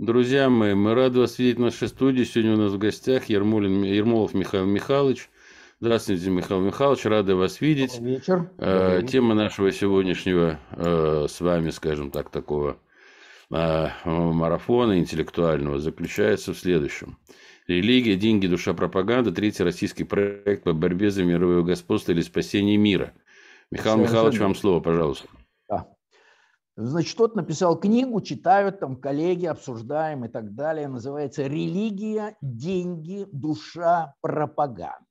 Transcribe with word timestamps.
Друзья 0.00 0.48
мои, 0.48 0.72
мы 0.72 0.94
рады 0.94 1.18
вас 1.18 1.38
видеть 1.38 1.58
в 1.58 1.60
нашей 1.60 1.88
студии. 1.88 2.24
Сегодня 2.24 2.54
у 2.54 2.56
нас 2.56 2.72
в 2.72 2.78
гостях 2.78 3.26
Ермолин, 3.26 3.82
Ермолов 3.82 4.32
Михаил 4.32 4.64
Михайлович. 4.64 5.28
Здравствуйте, 5.78 6.30
Михаил 6.30 6.62
Михайлович, 6.62 7.04
рады 7.04 7.34
вас 7.34 7.60
видеть. 7.60 7.96
Добрый 7.96 8.14
вечер. 8.14 8.50
Э, 8.56 9.02
тема 9.06 9.34
нашего 9.34 9.70
сегодняшнего 9.70 10.58
э, 10.70 11.26
с 11.28 11.38
вами, 11.42 11.68
скажем 11.68 12.10
так, 12.10 12.30
такого 12.30 12.78
э, 13.50 13.88
марафона 14.06 14.98
интеллектуального 14.98 15.78
заключается 15.78 16.54
в 16.54 16.58
следующем. 16.58 17.18
Религия, 17.66 18.16
деньги, 18.16 18.46
душа, 18.46 18.72
пропаганда. 18.72 19.32
Третий 19.32 19.64
российский 19.64 20.04
проект 20.04 20.64
по 20.64 20.72
борьбе 20.72 21.10
за 21.10 21.24
мировое 21.24 21.60
господство 21.60 22.12
или 22.12 22.22
спасение 22.22 22.78
мира. 22.78 23.12
Михаил 23.70 23.96
Совершенно. 23.96 24.10
Михайлович, 24.10 24.40
вам 24.40 24.54
слово, 24.54 24.80
пожалуйста. 24.80 25.28
Значит, 26.82 27.18
тот 27.18 27.36
написал 27.36 27.78
книгу, 27.78 28.22
читают 28.22 28.80
там 28.80 28.96
коллеги, 28.96 29.44
обсуждаем 29.44 30.24
и 30.24 30.28
так 30.28 30.54
далее. 30.54 30.88
Называется 30.88 31.42
«Религия, 31.42 32.38
деньги, 32.40 33.28
душа, 33.32 34.14
пропаганда». 34.22 35.04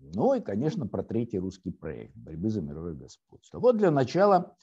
Ну 0.00 0.34
и, 0.34 0.40
конечно, 0.40 0.88
про 0.88 1.04
третий 1.04 1.38
русский 1.38 1.70
проект 1.70 2.16
борьбы 2.16 2.50
за 2.50 2.60
мировое 2.60 2.94
господство. 2.94 3.60
Вот 3.60 3.76
для 3.76 3.92
начала 3.92 4.56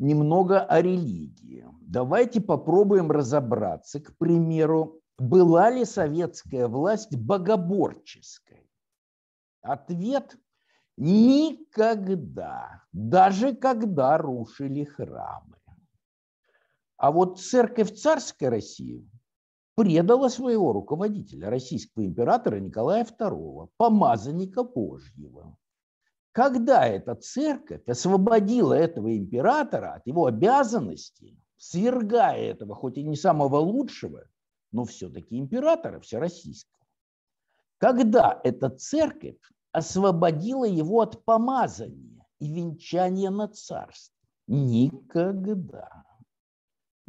немного 0.00 0.60
о 0.60 0.82
религии. 0.82 1.64
Давайте 1.82 2.40
попробуем 2.40 3.12
разобраться, 3.12 4.00
к 4.00 4.16
примеру, 4.18 5.00
была 5.18 5.70
ли 5.70 5.84
советская 5.84 6.66
власть 6.66 7.16
богоборческой? 7.16 8.68
Ответ– 9.62 10.36
никогда, 10.96 12.82
даже 12.92 13.54
когда 13.54 14.18
рушили 14.18 14.82
храмы. 14.82 15.59
А 17.00 17.12
вот 17.12 17.40
церковь 17.40 17.94
царской 17.94 18.50
России 18.50 19.08
предала 19.74 20.28
своего 20.28 20.74
руководителя, 20.74 21.48
российского 21.48 22.04
императора 22.04 22.60
Николая 22.60 23.06
II, 23.06 23.70
помазанника 23.78 24.62
Божьего. 24.62 25.56
Когда 26.32 26.86
эта 26.86 27.14
церковь 27.14 27.88
освободила 27.88 28.74
этого 28.74 29.16
императора 29.16 29.94
от 29.94 30.06
его 30.06 30.26
обязанностей, 30.26 31.42
свергая 31.56 32.36
этого, 32.36 32.74
хоть 32.74 32.98
и 32.98 33.02
не 33.02 33.16
самого 33.16 33.56
лучшего, 33.56 34.26
но 34.70 34.84
все-таки 34.84 35.38
императора 35.38 36.00
всероссийского. 36.00 36.84
Когда 37.78 38.38
эта 38.44 38.68
церковь 38.68 39.40
освободила 39.72 40.66
его 40.66 41.00
от 41.00 41.24
помазания 41.24 42.26
и 42.40 42.52
венчания 42.52 43.30
на 43.30 43.48
царство? 43.48 44.14
Никогда 44.46 46.09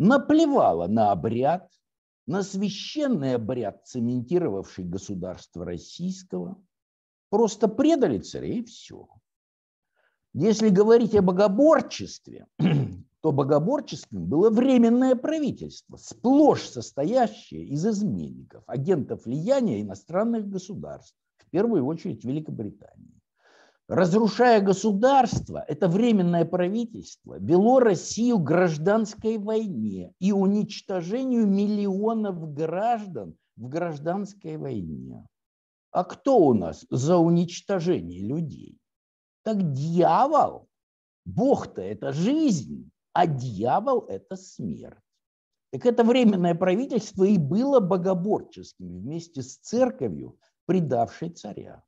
наплевала 0.01 0.87
на 0.87 1.11
обряд, 1.11 1.69
на 2.25 2.41
священный 2.41 3.35
обряд, 3.35 3.85
цементировавший 3.85 4.83
государство 4.83 5.63
российского, 5.63 6.59
просто 7.29 7.67
предали 7.67 8.17
царя 8.17 8.47
и 8.47 8.63
все. 8.63 9.07
Если 10.33 10.69
говорить 10.69 11.13
о 11.13 11.21
богоборчестве, 11.21 12.47
то 13.21 13.31
богоборчеством 13.31 14.25
было 14.25 14.49
временное 14.49 15.15
правительство, 15.15 15.97
сплошь 15.97 16.67
состоящее 16.67 17.65
из 17.65 17.85
изменников, 17.85 18.63
агентов 18.65 19.25
влияния 19.25 19.81
иностранных 19.81 20.49
государств, 20.49 21.15
в 21.37 21.47
первую 21.51 21.85
очередь 21.85 22.25
Великобритании 22.25 23.20
разрушая 23.91 24.61
государство, 24.61 25.65
это 25.67 25.89
временное 25.89 26.45
правительство 26.45 27.37
вело 27.37 27.81
Россию 27.81 28.39
гражданской 28.39 29.37
войне 29.37 30.13
и 30.19 30.31
уничтожению 30.31 31.45
миллионов 31.45 32.53
граждан 32.53 33.35
в 33.57 33.67
гражданской 33.67 34.55
войне. 34.55 35.27
А 35.91 36.05
кто 36.05 36.39
у 36.39 36.53
нас 36.53 36.85
за 36.89 37.17
уничтожение 37.17 38.21
людей? 38.21 38.77
Так 39.43 39.73
дьявол. 39.73 40.69
Бог-то 41.25 41.81
это 41.81 42.13
жизнь, 42.13 42.89
а 43.11 43.27
дьявол 43.27 44.05
это 44.07 44.37
смерть. 44.37 45.03
Так 45.73 45.85
это 45.85 46.05
временное 46.05 46.55
правительство 46.55 47.25
и 47.25 47.37
было 47.37 47.81
богоборческим 47.81 48.99
вместе 49.01 49.41
с 49.41 49.57
церковью, 49.57 50.39
предавшей 50.65 51.29
царя. 51.31 51.83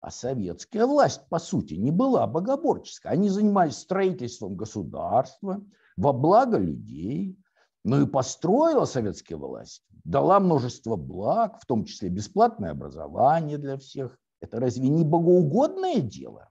А 0.00 0.10
советская 0.10 0.86
власть, 0.86 1.28
по 1.28 1.38
сути, 1.38 1.74
не 1.74 1.90
была 1.90 2.26
богоборческой. 2.26 3.12
Они 3.12 3.28
занимались 3.28 3.76
строительством 3.76 4.56
государства 4.56 5.62
во 5.96 6.12
благо 6.12 6.56
людей. 6.56 7.38
Ну 7.84 8.02
и 8.02 8.06
построила 8.06 8.84
советская 8.84 9.38
власть, 9.38 9.82
дала 10.04 10.40
множество 10.40 10.96
благ, 10.96 11.60
в 11.60 11.66
том 11.66 11.84
числе 11.84 12.08
бесплатное 12.08 12.70
образование 12.72 13.58
для 13.58 13.76
всех. 13.76 14.18
Это 14.40 14.58
разве 14.58 14.88
не 14.88 15.04
богоугодное 15.04 16.00
дело? 16.00 16.50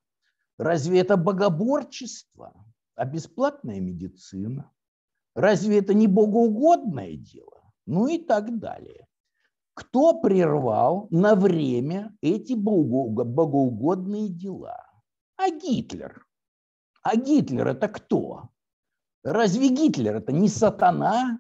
Разве 0.58 1.00
это 1.00 1.18
богоборчество? 1.18 2.54
А 2.96 3.06
бесплатная 3.06 3.80
медицина? 3.80 4.72
Разве 5.36 5.80
это 5.80 5.94
не 5.94 6.08
богоугодное 6.08 7.16
дело? 7.16 7.62
Ну 7.86 8.08
и 8.08 8.18
так 8.20 8.60
далее. 8.60 9.08
Кто 9.80 10.20
прервал 10.20 11.08
на 11.10 11.36
время 11.36 12.14
эти 12.20 12.52
богоугодные 12.52 14.28
дела? 14.28 14.86
А 15.38 15.50
Гитлер. 15.50 16.26
А 17.02 17.16
Гитлер 17.16 17.66
это 17.66 17.88
кто? 17.88 18.50
Разве 19.24 19.70
Гитлер 19.70 20.18
это 20.18 20.34
не 20.34 20.50
сатана? 20.50 21.40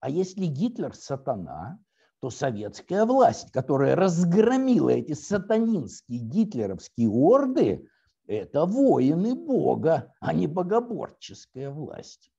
А 0.00 0.10
если 0.10 0.44
Гитлер 0.44 0.94
сатана, 0.94 1.78
то 2.20 2.28
советская 2.28 3.06
власть, 3.06 3.50
которая 3.50 3.96
разгромила 3.96 4.90
эти 4.90 5.14
сатанинские 5.14 6.18
гитлеровские 6.18 7.08
орды, 7.08 7.88
это 8.26 8.66
воины 8.66 9.34
Бога, 9.34 10.12
а 10.20 10.34
не 10.34 10.46
богоборческая 10.46 11.70
власть. 11.70 12.30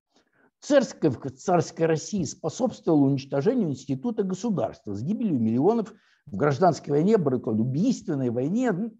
Царская, 0.62 1.12
царская 1.12 1.88
Россия 1.88 2.26
способствовала 2.26 3.06
уничтожению 3.06 3.70
института 3.70 4.24
государства 4.24 4.94
с 4.94 5.02
гибелью 5.02 5.40
миллионов 5.40 5.94
в 6.26 6.36
гражданской 6.36 6.92
войне, 6.92 7.18
убийственной 7.18 8.30
войне. 8.30 8.72
Ну, 8.72 8.92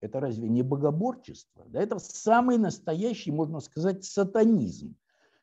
это 0.00 0.20
разве 0.20 0.48
не 0.48 0.62
богоборчество? 0.62 1.66
Да 1.68 1.80
это 1.82 1.98
самый 1.98 2.56
настоящий, 2.56 3.30
можно 3.30 3.60
сказать, 3.60 4.04
сатанизм, 4.04 4.96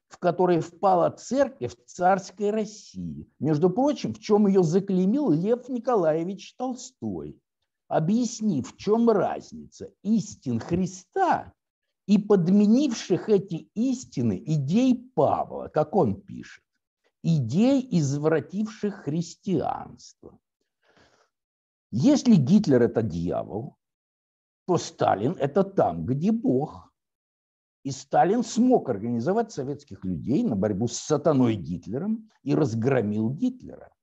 в 0.07 0.17
который 0.17 0.59
впала 0.59 1.11
церковь 1.11 1.75
царской 1.85 2.49
России. 2.49 3.29
Между 3.39 3.69
прочим, 3.69 4.15
в 4.15 4.19
чем 4.19 4.47
ее 4.47 4.63
заклеймил 4.63 5.29
Лев 5.29 5.69
Николаевич 5.69 6.55
Толстой, 6.55 7.39
объяснив, 7.87 8.73
в 8.73 8.77
чем 8.77 9.09
разница 9.09 9.91
истин 10.01 10.59
Христа 10.59 11.53
и 12.07 12.17
подменивших 12.17 13.29
эти 13.29 13.69
истины 13.75 14.41
идей 14.45 15.11
Павла, 15.13 15.67
как 15.67 15.93
он 15.95 16.21
пишет, 16.21 16.63
идей, 17.21 17.85
извративших 17.91 19.03
христианство. 19.03 20.39
Если 21.91 22.35
Гитлер– 22.35 22.81
это 22.83 23.01
дьявол, 23.01 23.75
то 24.65 24.77
Сталин– 24.77 25.33
это 25.39 25.63
там, 25.63 26.05
где 26.05 26.31
Бог. 26.31 26.91
И 27.83 27.91
Сталин 27.91 28.43
смог 28.43 28.89
организовать 28.89 29.51
советских 29.51 30.03
людей 30.03 30.43
на 30.43 30.55
борьбу 30.55 30.87
с 30.87 30.97
сатаной 30.97 31.55
Гитлером 31.55 32.29
и 32.43 32.55
разгромил 32.55 33.29
Гитлера. 33.29 33.93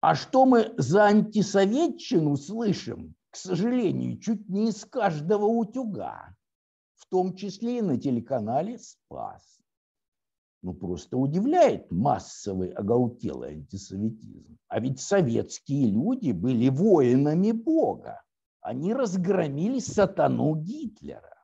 А 0.00 0.14
что 0.14 0.46
мы 0.46 0.74
за 0.76 1.06
антисоветчину 1.06 2.36
слышим 2.36 3.14
к 3.30 3.36
сожалению, 3.36 4.18
чуть 4.18 4.48
не 4.48 4.68
из 4.68 4.84
каждого 4.84 5.46
утюга, 5.46 6.34
в 6.96 7.06
том 7.06 7.34
числе 7.36 7.78
и 7.78 7.82
на 7.82 7.98
телеканале 7.98 8.78
«Спас». 8.78 9.60
Ну, 10.62 10.74
просто 10.74 11.16
удивляет 11.16 11.90
массовый 11.90 12.70
оголтелый 12.70 13.52
антисоветизм. 13.52 14.58
А 14.68 14.78
ведь 14.78 15.00
советские 15.00 15.90
люди 15.90 16.32
были 16.32 16.68
воинами 16.68 17.52
Бога. 17.52 18.22
Они 18.60 18.92
разгромили 18.92 19.78
сатану 19.78 20.54
Гитлера. 20.56 21.40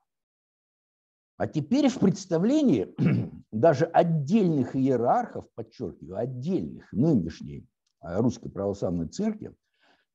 А 1.38 1.46
теперь 1.46 1.88
в 1.88 1.98
представлении 1.98 2.94
даже 3.52 3.86
отдельных 3.86 4.76
иерархов, 4.76 5.48
подчеркиваю, 5.54 6.18
отдельных 6.18 6.92
нынешней 6.92 7.66
Русской 8.02 8.50
Православной 8.50 9.08
Церкви, 9.08 9.54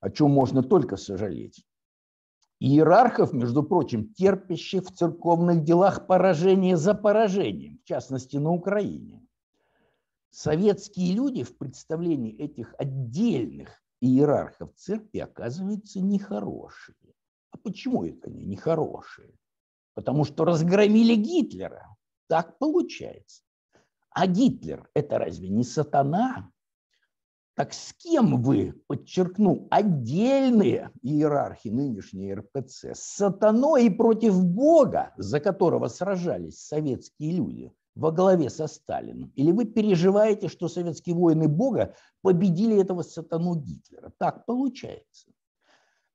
о 0.01 0.09
чем 0.09 0.31
можно 0.31 0.63
только 0.63 0.97
сожалеть. 0.97 1.63
Иерархов, 2.59 3.33
между 3.33 3.63
прочим, 3.63 4.13
терпящих 4.13 4.83
в 4.83 4.95
церковных 4.95 5.63
делах 5.63 6.05
поражение 6.05 6.75
за 6.75 6.93
поражением, 6.93 7.79
в 7.79 7.87
частности 7.87 8.37
на 8.37 8.51
Украине. 8.51 9.25
Советские 10.31 11.13
люди 11.13 11.43
в 11.43 11.57
представлении 11.57 12.35
этих 12.37 12.75
отдельных 12.77 13.81
иерархов 13.99 14.73
церкви 14.75 15.19
оказываются 15.19 16.01
нехорошие. 16.01 17.15
А 17.51 17.57
почему 17.57 18.05
это 18.05 18.29
они 18.29 18.43
нехорошие? 18.43 19.33
Потому 19.93 20.23
что 20.23 20.45
разгромили 20.45 21.15
Гитлера. 21.15 21.95
Так 22.27 22.57
получается. 22.59 23.43
А 24.11 24.27
Гитлер– 24.27 24.89
это 24.93 25.17
разве 25.17 25.49
не 25.49 25.63
сатана? 25.63 26.51
Так 27.61 27.73
с 27.73 27.93
кем 27.93 28.41
вы, 28.41 28.73
подчеркну, 28.87 29.67
отдельные 29.69 30.89
иерархи 31.03 31.67
нынешней 31.67 32.33
РПЦ, 32.33 32.95
с 32.95 33.01
сатаной 33.17 33.85
и 33.85 33.89
против 33.91 34.43
Бога, 34.43 35.13
за 35.17 35.39
которого 35.39 35.87
сражались 35.87 36.57
советские 36.57 37.33
люди, 37.33 37.71
во 37.93 38.11
главе 38.11 38.49
со 38.49 38.65
Сталином? 38.65 39.31
Или 39.35 39.51
вы 39.51 39.65
переживаете, 39.65 40.47
что 40.47 40.69
советские 40.69 41.13
воины 41.13 41.47
Бога 41.47 41.93
победили 42.23 42.81
этого 42.81 43.03
сатану 43.03 43.53
Гитлера? 43.53 44.11
Так 44.17 44.47
получается. 44.47 45.27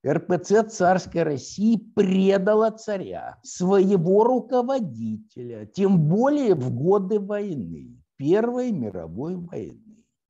РПЦ 0.04 0.69
царской 0.69 1.22
России 1.22 1.76
предала 1.76 2.72
царя, 2.72 3.38
своего 3.44 4.25
руководителя, 4.25 5.64
тем 5.64 6.08
более 6.08 6.56
в 6.56 6.75
годы 6.75 7.20
войны, 7.20 8.02
Первой 8.16 8.72
мировой 8.72 9.37
войны. 9.37 9.86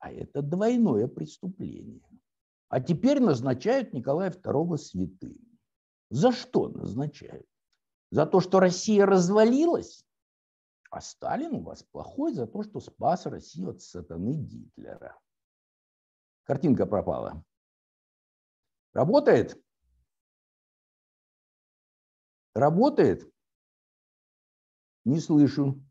А 0.06 0.12
это 0.12 0.40
двойное 0.40 1.08
преступление. 1.08 2.08
А 2.68 2.80
теперь 2.80 3.20
назначают 3.20 3.92
Николая 3.92 4.30
II 4.30 4.76
святым. 4.76 5.36
За 6.10 6.30
что 6.30 6.68
назначают? 6.68 7.44
За 8.12 8.24
то, 8.24 8.38
что 8.38 8.60
Россия 8.60 9.04
развалилась? 9.04 10.06
А 10.92 11.00
Сталин 11.00 11.54
у 11.54 11.62
вас 11.62 11.82
плохой 11.82 12.34
за 12.34 12.46
то, 12.46 12.62
что 12.62 12.78
спас 12.78 13.26
Россию 13.26 13.70
от 13.70 13.82
сатаны 13.82 14.34
Гитлера. 14.34 15.18
Картинка 16.44 16.86
пропала. 16.86 17.44
Работает? 18.92 19.60
Работает? 22.54 23.28
Не 25.04 25.18
слышу. 25.18 25.82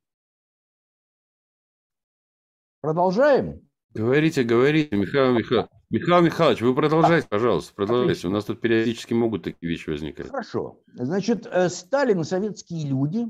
Продолжаем? 2.79 3.64
Говорите, 3.95 4.43
говорите, 4.43 4.95
Михаил 4.95 5.33
Михайлович. 5.33 5.69
Михаил 5.89 6.21
Михайлович, 6.21 6.61
вы 6.61 6.75
продолжайте, 6.75 7.27
пожалуйста, 7.27 7.73
продолжайте. 7.73 8.27
У 8.27 8.31
нас 8.31 8.45
тут 8.45 8.61
периодически 8.61 9.13
могут 9.13 9.43
такие 9.43 9.69
вещи 9.69 9.89
возникать. 9.89 10.27
Хорошо. 10.27 10.81
Значит, 10.93 11.47
э, 11.49 11.69
Сталин 11.69 12.21
и 12.21 12.23
советские 12.23 12.87
люди, 12.87 13.25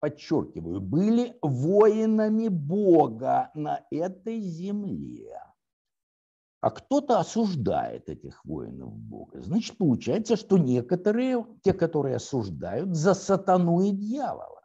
подчеркиваю, 0.00 0.80
были 0.80 1.36
воинами 1.40 2.48
Бога 2.48 3.50
на 3.54 3.80
этой 3.90 4.40
земле 4.40 5.38
а 6.60 6.70
кто-то 6.70 7.20
осуждает 7.20 8.08
этих 8.08 8.44
воинов 8.44 8.92
Бога. 8.92 9.40
Значит, 9.40 9.78
получается, 9.78 10.36
что 10.36 10.58
некоторые, 10.58 11.46
те, 11.62 11.72
которые 11.72 12.16
осуждают, 12.16 12.96
за 12.96 13.14
сатану 13.14 13.80
и 13.80 13.92
дьявола. 13.92 14.62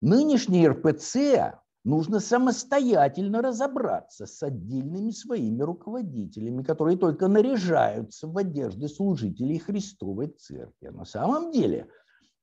Нынешний 0.00 0.66
РПЦ 0.66 1.61
нужно 1.84 2.20
самостоятельно 2.20 3.42
разобраться 3.42 4.26
с 4.26 4.42
отдельными 4.42 5.10
своими 5.10 5.62
руководителями, 5.62 6.62
которые 6.62 6.96
только 6.96 7.28
наряжаются 7.28 8.28
в 8.28 8.36
одежды 8.36 8.88
служителей 8.88 9.58
Христовой 9.58 10.28
Церкви. 10.28 10.86
А 10.86 10.92
на 10.92 11.04
самом 11.04 11.50
деле 11.50 11.88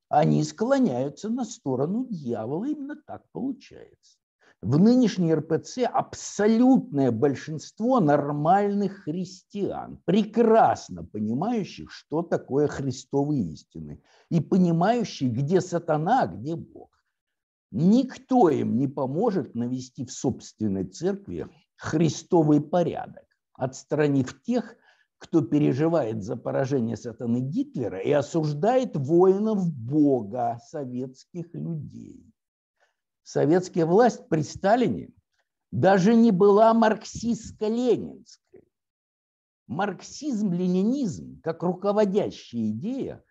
они 0.08 0.42
склоняются 0.44 1.28
на 1.28 1.44
сторону 1.44 2.06
дьявола, 2.10 2.66
именно 2.66 2.96
так 3.06 3.22
получается. 3.32 4.18
В 4.62 4.78
нынешней 4.78 5.32
РПЦ 5.32 5.84
абсолютное 5.90 7.10
большинство 7.10 7.98
нормальных 7.98 9.04
христиан, 9.04 10.02
прекрасно 10.04 11.02
понимающих, 11.02 11.90
что 11.90 12.20
такое 12.20 12.66
христовые 12.66 13.42
истины, 13.52 14.02
и 14.28 14.40
понимающих, 14.40 15.32
где 15.32 15.62
сатана, 15.62 16.24
а 16.24 16.26
где 16.26 16.56
Бог. 16.56 16.90
Никто 17.70 18.48
им 18.48 18.76
не 18.76 18.88
поможет 18.88 19.54
навести 19.54 20.04
в 20.04 20.12
собственной 20.12 20.84
церкви 20.84 21.48
христовый 21.76 22.60
порядок, 22.60 23.24
отстранив 23.54 24.42
тех, 24.42 24.76
кто 25.18 25.42
переживает 25.42 26.22
за 26.22 26.36
поражение 26.36 26.96
сатаны 26.96 27.40
Гитлера 27.40 28.00
и 28.00 28.10
осуждает 28.10 28.96
воинов 28.96 29.70
Бога, 29.72 30.58
советских 30.66 31.54
людей 31.54 32.30
советская 33.30 33.86
власть 33.86 34.28
при 34.28 34.42
Сталине 34.42 35.10
даже 35.70 36.14
не 36.16 36.32
была 36.32 36.74
марксистско-ленинской. 36.74 38.64
Марксизм-ленинизм, 39.68 41.40
как 41.42 41.62
руководящая 41.62 42.70
идея, 42.70 43.22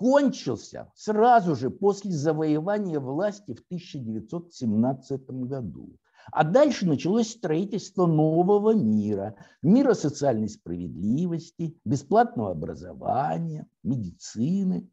кончился 0.00 0.90
сразу 0.94 1.54
же 1.54 1.68
после 1.68 2.12
завоевания 2.12 2.98
власти 2.98 3.52
в 3.52 3.60
1917 3.66 5.28
году. 5.28 5.90
А 6.32 6.42
дальше 6.42 6.86
началось 6.86 7.32
строительство 7.32 8.06
нового 8.06 8.74
мира, 8.74 9.34
мира 9.60 9.92
социальной 9.92 10.48
справедливости, 10.48 11.76
бесплатного 11.84 12.52
образования, 12.52 13.66
медицины. 13.82 14.88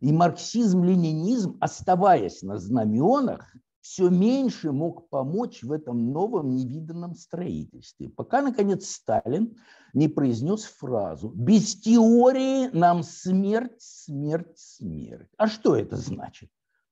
И 0.00 0.12
марксизм-ленинизм, 0.12 1.56
оставаясь 1.58 2.42
на 2.42 2.58
знаменах, 2.58 3.56
все 3.82 4.08
меньше 4.08 4.70
мог 4.72 5.08
помочь 5.10 5.62
в 5.62 5.72
этом 5.72 6.12
новом 6.12 6.54
невиданном 6.54 7.16
строительстве, 7.16 8.08
пока, 8.08 8.40
наконец, 8.40 8.88
Сталин 8.88 9.56
не 9.92 10.08
произнес 10.08 10.64
фразу 10.64 11.30
«Без 11.30 11.74
теории 11.74 12.68
нам 12.68 13.02
смерть, 13.02 13.82
смерть, 13.82 14.56
смерть». 14.56 15.28
А 15.36 15.48
что 15.48 15.76
это 15.76 15.96
значит? 15.96 16.48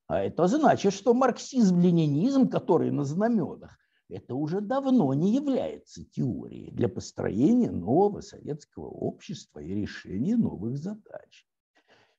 А 0.09 0.19
это 0.19 0.49
значит, 0.49 0.93
что 0.93 1.15
марксизм-ленинизм, 1.15 2.49
который 2.49 2.91
на 2.91 3.05
знаменах, 3.05 3.79
это 4.09 4.35
уже 4.35 4.61
давно 4.61 5.15
не 5.15 5.33
является 5.33 6.05
теорией 6.05 6.73
для 6.73 6.89
построения 6.89 7.71
нового 7.71 8.21
советского 8.21 8.89
общества 8.89 9.61
и 9.61 9.73
решения 9.73 10.37
новых 10.37 10.77
задач. 10.77 11.47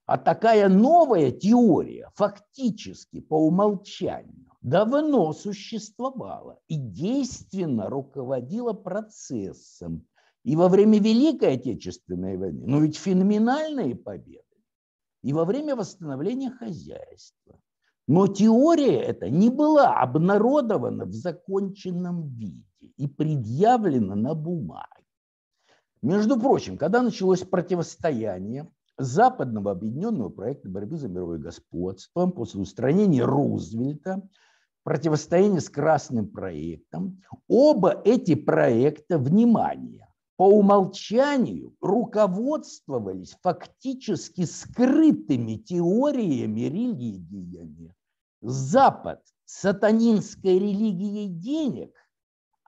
А 0.05 0.17
такая 0.17 0.67
новая 0.67 1.31
теория 1.31 2.09
фактически 2.15 3.21
по 3.21 3.35
умолчанию 3.35 4.51
давно 4.61 5.33
существовала 5.33 6.59
и 6.67 6.77
действенно 6.77 7.89
руководила 7.89 8.73
процессом. 8.73 10.05
И 10.43 10.55
во 10.55 10.69
время 10.69 10.99
Великой 10.99 11.53
Отечественной 11.53 12.35
войны, 12.35 12.63
но 12.65 12.79
ведь 12.79 12.97
феноменальные 12.97 13.95
победы, 13.95 14.43
и 15.21 15.33
во 15.33 15.45
время 15.45 15.75
восстановления 15.75 16.49
хозяйства. 16.49 17.59
Но 18.07 18.27
теория 18.27 18.99
эта 18.99 19.29
не 19.29 19.49
была 19.49 20.01
обнародована 20.01 21.05
в 21.05 21.13
законченном 21.13 22.27
виде 22.29 22.65
и 22.97 23.07
предъявлена 23.07 24.15
на 24.15 24.33
бумаге. 24.33 24.87
Между 26.01 26.39
прочим, 26.39 26.77
когда 26.77 27.03
началось 27.03 27.43
противостояние 27.43 28.67
западного 28.97 29.71
объединенного 29.71 30.29
проекта 30.29 30.69
борьбы 30.69 30.97
за 30.97 31.07
мировое 31.07 31.39
господство 31.39 32.27
после 32.27 32.61
устранения 32.61 33.23
Рузвельта 33.23 34.21
противостояние 34.83 35.61
с 35.61 35.69
Красным 35.69 36.27
проектом. 36.27 37.21
Оба 37.47 38.01
эти 38.03 38.35
проекта, 38.35 39.17
внимание, 39.17 40.07
по 40.37 40.47
умолчанию 40.49 41.75
руководствовались 41.81 43.37
фактически 43.43 44.45
скрытыми 44.45 45.57
теориями 45.57 46.61
религиями. 46.61 47.93
Запад– 48.41 49.21
сатанинской 49.45 50.57
религией 50.57 51.27
денег, 51.27 51.93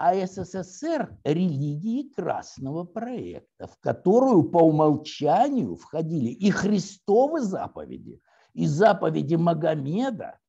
а 0.06 0.28
СССР– 0.28 1.18
религией 1.24 2.10
Красного 2.10 2.84
проекта, 2.84 3.68
в 3.68 3.80
которую 3.80 4.44
по 4.44 4.58
умолчанию 4.58 5.78
входили 5.78 6.30
и 6.30 6.52
Христовы 6.52 7.40
заповеди, 7.40 8.20
и 8.54 8.68
заповеди 8.68 9.36
Магомеда, 9.36 10.40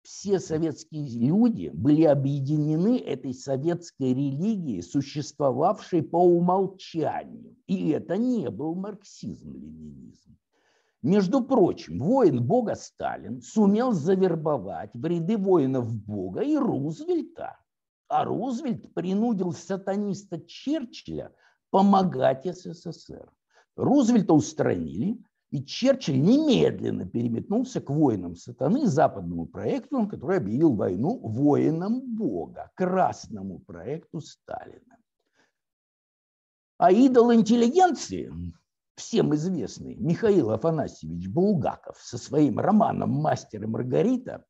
все 0.00 0.40
советские 0.40 1.28
люди 1.28 1.70
были 1.74 2.04
объединены 2.04 2.98
этой 2.98 3.34
советской 3.34 4.14
религией, 4.14 4.80
существовавшей 4.80 6.02
по 6.02 6.16
умолчанию. 6.16 7.54
И 7.66 7.90
это 7.90 8.16
не 8.16 8.48
был 8.48 8.74
марксизм-ленинизм. 8.74 10.38
Между 11.02 11.44
прочим, 11.44 11.98
воин 11.98 12.42
Бога 12.42 12.76
Сталин 12.76 13.42
сумел 13.42 13.92
завербовать 13.92 14.94
в 14.94 15.04
ряды 15.04 15.36
воинов 15.36 15.94
Бога 15.94 16.40
и 16.40 16.56
Рузвельта. 16.56 17.58
А 18.08 18.24
Рузвельт 18.24 18.92
принудил 18.94 19.52
сатаниста 19.52 20.40
Черчилля 20.40 21.32
помогать 21.70 22.46
СССР. 22.46 23.30
Рузвельта 23.76 24.32
устранили, 24.32 25.18
и 25.50 25.64
Черчилль 25.64 26.20
немедленно 26.20 27.06
переметнулся 27.06 27.80
к 27.80 27.90
воинам 27.90 28.34
сатаны, 28.34 28.86
западному 28.86 29.46
проекту, 29.46 30.06
который 30.08 30.38
объявил 30.38 30.74
войну 30.74 31.18
воинам 31.18 32.16
Бога, 32.16 32.70
красному 32.74 33.60
проекту 33.60 34.20
Сталина. 34.20 34.96
А 36.78 36.92
идол 36.92 37.32
интеллигенции, 37.32 38.32
всем 38.94 39.34
известный 39.34 39.96
Михаил 39.96 40.50
Афанасьевич 40.50 41.28
Булгаков 41.28 41.98
со 41.98 42.18
своим 42.18 42.58
романом 42.58 43.10
«Мастер 43.10 43.64
и 43.64 43.66
Маргарита», 43.66 44.44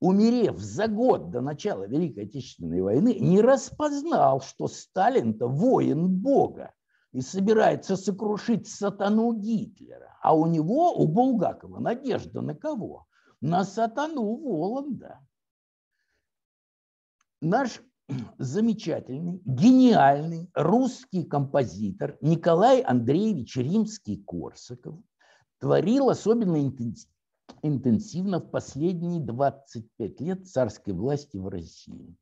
умерев 0.00 0.58
за 0.58 0.88
год 0.88 1.30
до 1.30 1.40
начала 1.40 1.86
Великой 1.86 2.24
Отечественной 2.24 2.82
войны, 2.82 3.14
не 3.18 3.40
распознал, 3.40 4.40
что 4.40 4.68
Сталин-то 4.68 5.48
воин 5.48 6.08
Бога 6.08 6.72
и 7.12 7.20
собирается 7.20 7.96
сокрушить 7.96 8.68
сатану 8.68 9.32
Гитлера. 9.32 10.18
А 10.22 10.34
у 10.34 10.46
него, 10.46 10.92
у 10.92 11.06
Булгакова, 11.06 11.78
надежда 11.78 12.42
на 12.42 12.54
кого? 12.54 13.06
На 13.40 13.64
сатану 13.64 14.36
Воланда. 14.36 15.20
Наш 17.40 17.80
замечательный, 18.38 19.40
гениальный 19.44 20.50
русский 20.54 21.24
композитор 21.24 22.18
Николай 22.20 22.80
Андреевич 22.80 23.56
Римский-Корсаков 23.56 24.98
творил 25.58 26.10
особенно 26.10 26.56
интенсивно 27.62 28.40
в 28.40 28.50
последние 28.50 29.20
25 29.20 30.20
лет 30.20 30.48
царской 30.48 30.92
власти 30.92 31.36
в 31.36 31.48
России. 31.48 32.16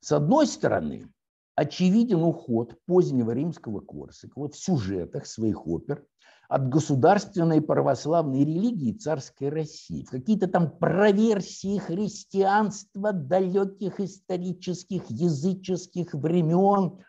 С 0.00 0.12
одной 0.12 0.46
стороны, 0.46 1.08
очевиден 1.54 2.22
уход 2.22 2.76
позднего 2.86 3.32
римского 3.32 3.80
Корсакова 3.80 4.48
в 4.48 4.56
сюжетах 4.56 5.26
своих 5.26 5.66
опер 5.66 6.04
от 6.48 6.68
государственной 6.68 7.60
православной 7.60 8.44
религии 8.44 8.92
царской 8.92 9.48
России, 9.48 10.04
в 10.04 10.10
какие-то 10.10 10.46
там 10.46 10.70
проверсии 10.70 11.78
христианства 11.78 13.12
далеких 13.12 13.98
исторических 14.00 15.10
языческих 15.10 16.14
времен, 16.14 17.00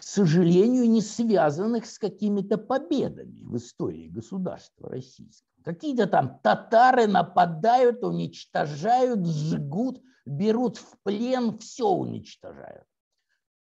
к 0.00 0.02
сожалению, 0.02 0.88
не 0.88 1.02
связанных 1.02 1.84
с 1.84 1.98
какими-то 1.98 2.56
победами 2.56 3.42
в 3.42 3.58
истории 3.58 4.08
государства 4.08 4.88
российского. 4.88 5.46
Какие-то 5.62 6.06
там 6.06 6.40
татары 6.42 7.06
нападают, 7.06 8.02
уничтожают, 8.02 9.26
жгут, 9.26 10.00
берут 10.24 10.78
в 10.78 10.96
плен, 11.02 11.58
все 11.58 11.86
уничтожают. 11.86 12.86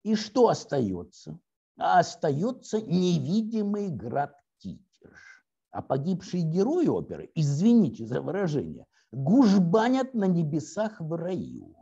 И 0.02 0.16
что 0.16 0.48
остается? 0.48 1.38
А 1.78 2.00
остается 2.00 2.80
невидимый 2.80 3.90
град 3.90 4.34
Китеж. 4.58 5.46
А 5.70 5.82
погибшие 5.82 6.42
герои 6.42 6.88
оперы, 6.88 7.30
извините 7.36 8.06
за 8.06 8.20
выражение, 8.20 8.86
гужбанят 9.12 10.14
на 10.14 10.24
небесах 10.24 11.00
в 11.00 11.14
раю. 11.14 11.76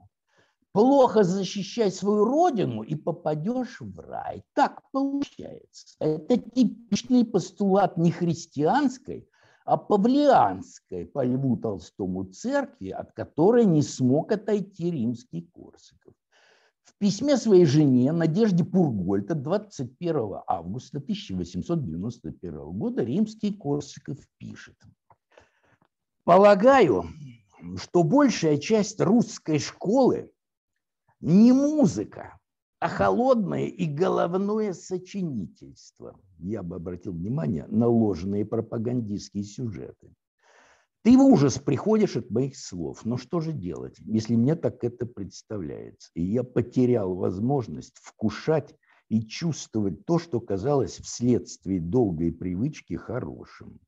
Плохо 0.72 1.22
защищай 1.22 1.90
свою 1.90 2.24
родину 2.24 2.82
и 2.82 2.94
попадешь 2.94 3.80
в 3.80 4.00
рай. 4.00 4.42
Так 4.54 4.80
получается. 4.90 5.96
Это 6.00 6.38
типичный 6.38 7.26
постулат 7.26 7.98
не 7.98 8.10
христианской, 8.10 9.28
а 9.66 9.76
павлианской 9.76 11.04
по 11.04 11.22
Льву 11.24 11.58
Толстому 11.58 12.24
церкви, 12.24 12.88
от 12.88 13.12
которой 13.12 13.66
не 13.66 13.82
смог 13.82 14.32
отойти 14.32 14.90
римский 14.90 15.42
Корсаков. 15.52 16.14
В 16.84 16.96
письме 16.96 17.36
своей 17.36 17.66
жене 17.66 18.10
Надежде 18.12 18.64
Пургольта 18.64 19.34
21 19.34 20.40
августа 20.46 20.98
1891 20.98 22.70
года 22.70 23.02
римский 23.04 23.52
Корсаков 23.52 24.18
пишет. 24.38 24.76
Полагаю, 26.24 27.04
что 27.76 28.04
большая 28.04 28.56
часть 28.56 29.00
русской 29.00 29.58
школы 29.58 30.32
не 31.22 31.52
музыка, 31.52 32.38
а 32.80 32.88
холодное 32.88 33.66
и 33.66 33.86
головное 33.86 34.72
сочинительство. 34.72 36.18
Я 36.38 36.64
бы 36.64 36.76
обратил 36.76 37.12
внимание 37.12 37.66
на 37.68 37.86
ложные 37.86 38.44
пропагандистские 38.44 39.44
сюжеты. 39.44 40.12
Ты 41.02 41.16
в 41.16 41.20
ужас 41.20 41.58
приходишь 41.58 42.16
от 42.16 42.30
моих 42.30 42.56
слов. 42.56 43.04
Но 43.04 43.16
что 43.16 43.40
же 43.40 43.52
делать, 43.52 43.96
если 44.00 44.34
мне 44.34 44.56
так 44.56 44.82
это 44.82 45.06
представляется? 45.06 46.10
И 46.14 46.22
я 46.22 46.42
потерял 46.42 47.14
возможность 47.14 47.98
вкушать 47.98 48.74
и 49.08 49.22
чувствовать 49.22 50.04
то, 50.04 50.18
что 50.18 50.40
казалось 50.40 50.98
вследствие 50.98 51.80
долгой 51.80 52.32
привычки 52.32 52.94
хорошим. 52.94 53.78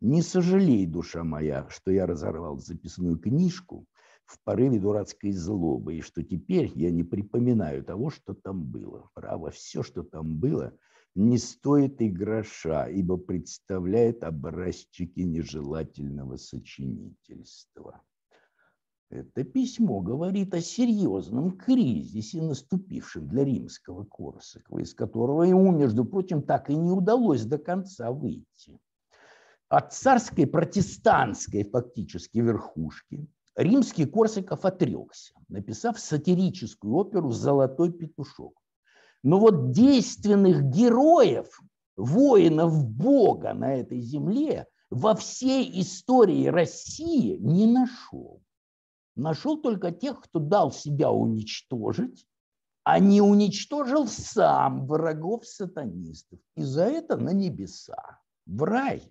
Не 0.00 0.20
сожалей, 0.20 0.84
душа 0.84 1.24
моя, 1.24 1.66
что 1.70 1.90
я 1.90 2.06
разорвал 2.06 2.58
записную 2.58 3.18
книжку 3.18 3.86
в 4.26 4.38
порыве 4.42 4.78
дурацкой 4.78 5.32
злобы, 5.32 5.96
и 5.96 6.00
что 6.00 6.22
теперь 6.22 6.70
я 6.74 6.90
не 6.90 7.02
припоминаю 7.02 7.84
того, 7.84 8.10
что 8.10 8.34
там 8.34 8.64
было. 8.64 9.10
Право, 9.14 9.50
все, 9.50 9.82
что 9.82 10.02
там 10.02 10.36
было, 10.36 10.72
не 11.14 11.38
стоит 11.38 12.00
и 12.00 12.08
гроша, 12.08 12.88
ибо 12.88 13.16
представляет 13.16 14.24
образчики 14.24 15.20
нежелательного 15.20 16.36
сочинительства. 16.36 18.02
Это 19.10 19.44
письмо 19.44 20.00
говорит 20.00 20.54
о 20.54 20.60
серьезном 20.60 21.56
кризисе, 21.56 22.42
наступившем 22.42 23.28
для 23.28 23.44
римского 23.44 24.04
Корсакова, 24.04 24.80
из 24.80 24.92
которого 24.94 25.44
ему, 25.44 25.70
между 25.70 26.04
прочим, 26.04 26.42
так 26.42 26.68
и 26.68 26.74
не 26.74 26.90
удалось 26.90 27.44
до 27.44 27.58
конца 27.58 28.10
выйти. 28.10 28.80
От 29.68 29.92
царской 29.92 30.46
протестантской 30.46 31.62
фактически 31.64 32.38
верхушки 32.38 33.28
римский 33.56 34.06
Корсаков 34.06 34.64
отрекся, 34.64 35.34
написав 35.48 35.98
сатирическую 35.98 36.94
оперу 36.94 37.30
«Золотой 37.30 37.92
петушок». 37.92 38.54
Но 39.22 39.38
вот 39.38 39.70
действенных 39.70 40.64
героев, 40.64 41.60
воинов 41.96 42.86
Бога 42.86 43.54
на 43.54 43.74
этой 43.74 44.00
земле 44.00 44.66
во 44.90 45.14
всей 45.14 45.80
истории 45.80 46.46
России 46.46 47.36
не 47.36 47.66
нашел. 47.66 48.42
Нашел 49.16 49.60
только 49.60 49.92
тех, 49.92 50.20
кто 50.20 50.40
дал 50.40 50.72
себя 50.72 51.10
уничтожить, 51.10 52.26
а 52.82 52.98
не 52.98 53.22
уничтожил 53.22 54.06
сам 54.06 54.86
врагов 54.86 55.46
сатанистов. 55.46 56.38
И 56.56 56.62
за 56.62 56.84
это 56.84 57.16
на 57.16 57.30
небеса, 57.30 58.20
в 58.44 58.62
рай. 58.62 59.02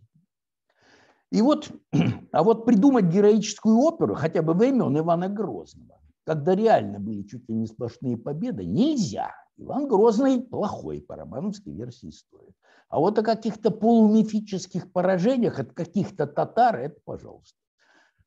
И 1.33 1.41
вот, 1.41 1.71
а 2.31 2.43
вот 2.43 2.63
придумать 2.63 3.05
героическую 3.05 3.75
оперу 3.79 4.13
хотя 4.13 4.43
бы 4.43 4.53
времен 4.53 4.95
Ивана 4.99 5.29
Грозного, 5.29 5.99
когда 6.25 6.53
реально 6.53 6.99
были 6.99 7.23
чуть 7.23 7.49
ли 7.49 7.55
не 7.55 7.65
сплошные 7.65 8.17
победы, 8.17 8.63
нельзя. 8.63 9.31
Иван 9.57 9.87
Грозный 9.87 10.41
плохой 10.41 11.01
по 11.01 11.15
романовской 11.15 11.73
версии 11.73 12.09
истории. 12.09 12.53
А 12.87 12.99
вот 12.99 13.17
о 13.17 13.23
каких-то 13.23 13.71
полумифических 13.71 14.91
поражениях 14.91 15.59
от 15.59 15.73
каких-то 15.73 16.27
татар, 16.27 16.75
это 16.75 16.99
пожалуйста. 17.03 17.57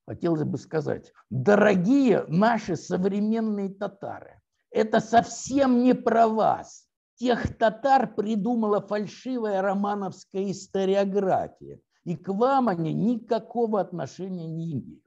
Хотелось 0.08 0.42
бы 0.42 0.58
сказать, 0.58 1.12
дорогие 1.30 2.24
наши 2.26 2.74
современные 2.74 3.68
татары, 3.68 4.40
это 4.72 4.98
совсем 4.98 5.84
не 5.84 5.94
про 5.94 6.26
вас. 6.26 6.88
Тех 7.14 7.56
татар 7.56 8.12
придумала 8.12 8.80
фальшивая 8.80 9.62
романовская 9.62 10.50
историография 10.50 11.80
и 12.06 12.14
к 12.14 12.28
вам 12.28 12.68
они 12.68 12.94
никакого 12.94 13.80
отношения 13.80 14.46
не 14.46 14.74
имеют. 14.74 15.02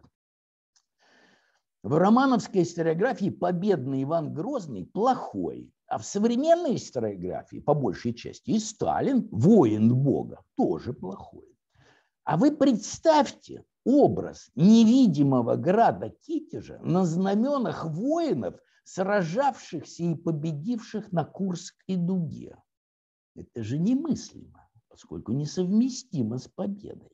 В 1.81 1.97
романовской 1.97 2.63
историографии 2.63 3.29
победный 3.29 4.03
Иван 4.03 4.33
Грозный 4.33 4.85
плохой, 4.85 5.71
а 5.87 5.97
в 5.97 6.05
современной 6.05 6.75
историографии, 6.75 7.61
по 7.61 7.73
большей 7.73 8.13
части, 8.13 8.51
и 8.51 8.59
Сталин, 8.59 9.29
воин 9.31 9.95
Бога, 9.95 10.43
тоже 10.57 10.91
плохой. 10.91 11.47
А 12.25 12.35
вы 12.35 12.51
представьте 12.51 13.63
образ 13.85 14.51
невидимого 14.55 15.55
града 15.55 16.09
Китежа 16.09 16.79
на 16.83 17.05
знаменах 17.05 17.85
воинов, 17.85 18.55
сражавшихся 18.83 20.03
и 20.03 20.15
победивших 20.15 21.13
на 21.13 21.23
Курской 21.23 21.95
дуге. 21.95 22.57
Это 23.35 23.63
же 23.63 23.79
немыслимо 23.79 24.68
поскольку 24.99 25.31
несовместимо 25.31 26.39
с 26.39 26.49
победой. 26.49 27.09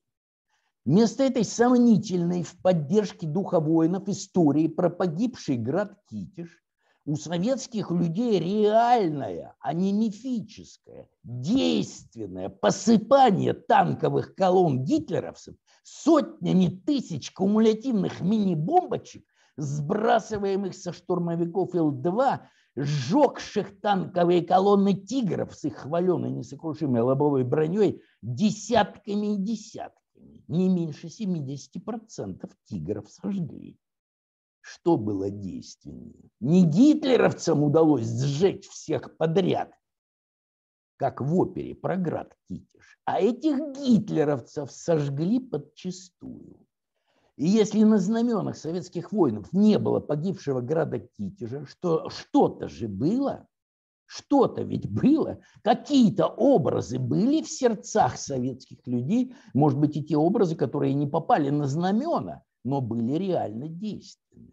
Вместо 0.85 1.23
этой 1.23 1.43
сомнительной 1.45 2.41
в 2.41 2.59
поддержке 2.61 3.27
духа 3.27 3.59
воинов 3.59 4.09
истории 4.09 4.67
про 4.67 4.89
погибший 4.89 5.57
град 5.57 5.95
Китиш 6.09 6.63
у 7.05 7.15
советских 7.15 7.91
людей 7.91 8.39
реальное, 8.39 9.55
а 9.59 9.73
не 9.73 9.93
мифическое, 9.93 11.07
действенное 11.23 12.49
посыпание 12.49 13.53
танковых 13.53 14.33
колонн 14.33 14.83
гитлеровцев 14.83 15.55
сотнями 15.83 16.67
тысяч 16.67 17.31
кумулятивных 17.31 18.21
мини-бомбочек, 18.21 19.23
сбрасываемых 19.57 20.73
со 20.73 20.91
штурмовиков 20.91 21.75
Ил-2 21.75 22.39
сжегших 22.75 23.79
танковые 23.79 24.41
колонны 24.41 24.93
тигров 24.93 25.55
с 25.55 25.63
их 25.63 25.77
хваленой 25.77 26.31
несокрушимой 26.31 27.01
лобовой 27.01 27.43
броней 27.43 28.01
десятками 28.21 29.35
и 29.35 29.37
десятками. 29.37 30.43
Не 30.47 30.69
меньше 30.69 31.07
70% 31.07 32.49
тигров 32.65 33.09
сожгли. 33.09 33.77
Что 34.61 34.97
было 34.97 35.29
действеннее? 35.29 36.31
Не 36.39 36.65
гитлеровцам 36.65 37.63
удалось 37.63 38.07
сжечь 38.07 38.67
всех 38.67 39.15
подряд, 39.17 39.71
как 40.97 41.21
в 41.21 41.37
опере 41.37 41.75
про 41.75 41.97
град 41.97 42.35
Китиш, 42.47 42.99
а 43.05 43.21
этих 43.21 43.57
гитлеровцев 43.77 44.71
сожгли 44.71 45.39
подчистую. 45.39 46.65
И 47.37 47.47
если 47.47 47.83
на 47.83 47.97
знаменах 47.97 48.55
советских 48.55 49.11
воинов 49.11 49.51
не 49.51 49.77
было 49.77 49.99
погибшего 49.99 50.61
града 50.61 50.99
Китежа, 50.99 51.65
что 51.65 52.09
что-то 52.09 52.69
же 52.69 52.87
было, 52.87 53.45
что-то 54.05 54.61
ведь 54.61 54.89
было, 54.89 55.39
какие-то 55.61 56.27
образы 56.27 56.97
были 56.97 57.41
в 57.41 57.49
сердцах 57.49 58.17
советских 58.17 58.85
людей, 58.87 59.35
может 59.53 59.79
быть, 59.79 59.97
и 59.97 60.03
те 60.03 60.15
образы, 60.15 60.55
которые 60.55 60.93
не 60.93 61.07
попали 61.07 61.49
на 61.49 61.67
знамена, 61.67 62.43
но 62.63 62.79
были 62.79 63.13
реально 63.13 63.67
действенными. 63.67 64.51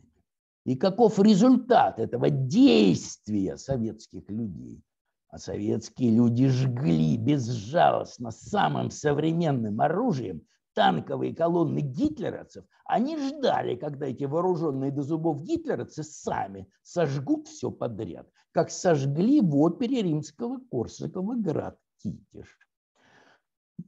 И 0.65 0.77
каков 0.77 1.19
результат 1.19 2.01
этого 2.01 2.31
действия 2.31 3.57
советских 3.57 4.29
людей? 4.29 4.83
А 5.29 5.39
советские 5.39 6.11
люди 6.11 6.47
жгли 6.49 7.17
безжалостно 7.17 8.31
самым 8.31 8.91
современным 8.91 9.81
оружием 9.81 10.43
танковые 10.75 11.35
колонны 11.35 11.81
гитлеровцев, 11.81 12.65
они 12.85 13.17
ждали, 13.17 13.77
когда 13.77 14.07
эти 14.07 14.25
вооруженные 14.25 14.91
до 14.91 15.03
зубов 15.03 15.43
гитлеровцы 15.43 16.03
сами 16.03 16.69
сожгут 16.83 17.49
все 17.49 17.71
подряд, 17.71 18.29
как 18.53 18.71
сожгли 18.71 19.41
в 19.41 19.57
опере 19.57 20.03
римского 20.03 20.61
Корсакова 20.71 21.35
град 21.35 21.79
Китеж. 22.03 22.59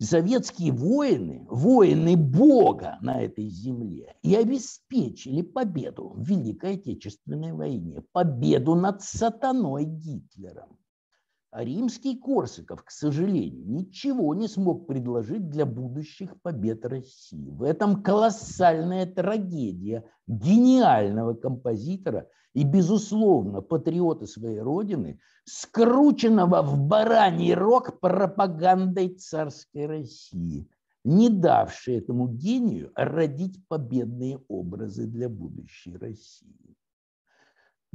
Советские 0.01 0.73
воины, 0.73 1.47
воины 1.49 2.17
Бога 2.17 2.99
на 3.01 3.23
этой 3.23 3.49
земле 3.49 4.17
и 4.23 4.35
обеспечили 4.35 5.43
победу 5.43 6.15
в 6.17 6.27
Великой 6.27 6.75
Отечественной 6.75 7.53
войне, 7.53 8.03
победу 8.13 8.75
над 8.75 9.03
сатаной 9.03 9.85
Гитлером. 9.85 10.79
А 11.55 11.63
римский 11.63 12.17
Корсаков, 12.17 12.83
к 12.83 12.91
сожалению, 12.91 13.65
ничего 13.65 14.35
не 14.35 14.49
смог 14.49 14.89
предложить 14.89 15.51
для 15.51 15.65
будущих 15.65 16.43
побед 16.43 16.85
России. 16.85 17.49
В 17.49 17.63
этом 17.63 18.03
колоссальная 18.03 19.07
трагедия 19.07 20.05
гениального 20.27 21.35
композитора 21.35 22.29
и, 22.55 22.65
безусловно, 22.65 23.61
патриота 23.61 24.27
своей 24.27 24.59
родины, 24.59 25.21
скрученного 25.45 26.61
в 26.63 26.77
бараний 26.77 27.55
рог 27.55 28.01
пропагандой 28.01 29.11
царской 29.11 29.87
России, 29.87 30.69
не 31.05 31.29
давшей 31.29 31.99
этому 31.99 32.27
гению 32.27 32.91
родить 32.97 33.65
победные 33.69 34.41
образы 34.49 35.07
для 35.07 35.29
будущей 35.29 35.97
России. 35.99 36.75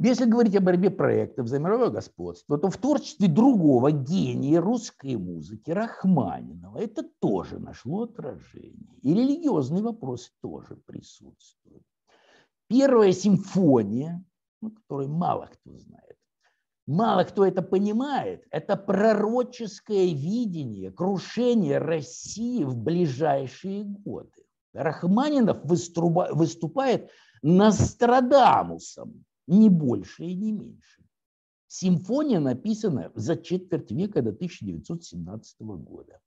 Если 0.01 0.23
говорить 0.23 0.55
о 0.55 0.61
борьбе 0.61 0.89
проектов 0.89 1.49
за 1.49 1.59
мировое 1.59 1.89
господство, 1.89 2.57
то 2.57 2.69
в 2.69 2.77
творчестве 2.77 3.27
другого 3.27 3.91
гения 3.91 4.61
русской 4.61 5.17
музыки, 5.17 5.71
Рахманинова, 5.71 6.77
это 6.77 7.03
тоже 7.19 7.59
нашло 7.59 8.03
отражение. 8.03 8.95
И 9.01 9.13
религиозный 9.13 9.81
вопрос 9.81 10.31
тоже 10.41 10.77
присутствует. 10.85 11.83
Первая 12.69 13.11
симфония, 13.11 14.23
ну, 14.61 14.71
которую 14.71 15.09
мало 15.09 15.49
кто 15.51 15.77
знает, 15.77 16.15
мало 16.87 17.25
кто 17.25 17.45
это 17.45 17.61
понимает, 17.61 18.47
это 18.51 18.77
пророческое 18.77 20.13
видение 20.13 20.91
крушения 20.91 21.77
России 21.77 22.63
в 22.63 22.77
ближайшие 22.77 23.83
годы. 23.83 24.45
Рахманинов 24.71 25.57
выступает 25.65 27.11
Нострадамусом, 27.41 29.25
не 29.49 29.69
больше 29.69 30.25
и 30.25 30.35
не 30.35 30.51
меньше. 30.51 31.03
Симфония 31.67 32.39
написана 32.39 33.11
за 33.15 33.35
четверть 33.35 33.91
века 33.91 34.21
до 34.21 34.29
1917 34.29 35.61
года. 35.61 36.19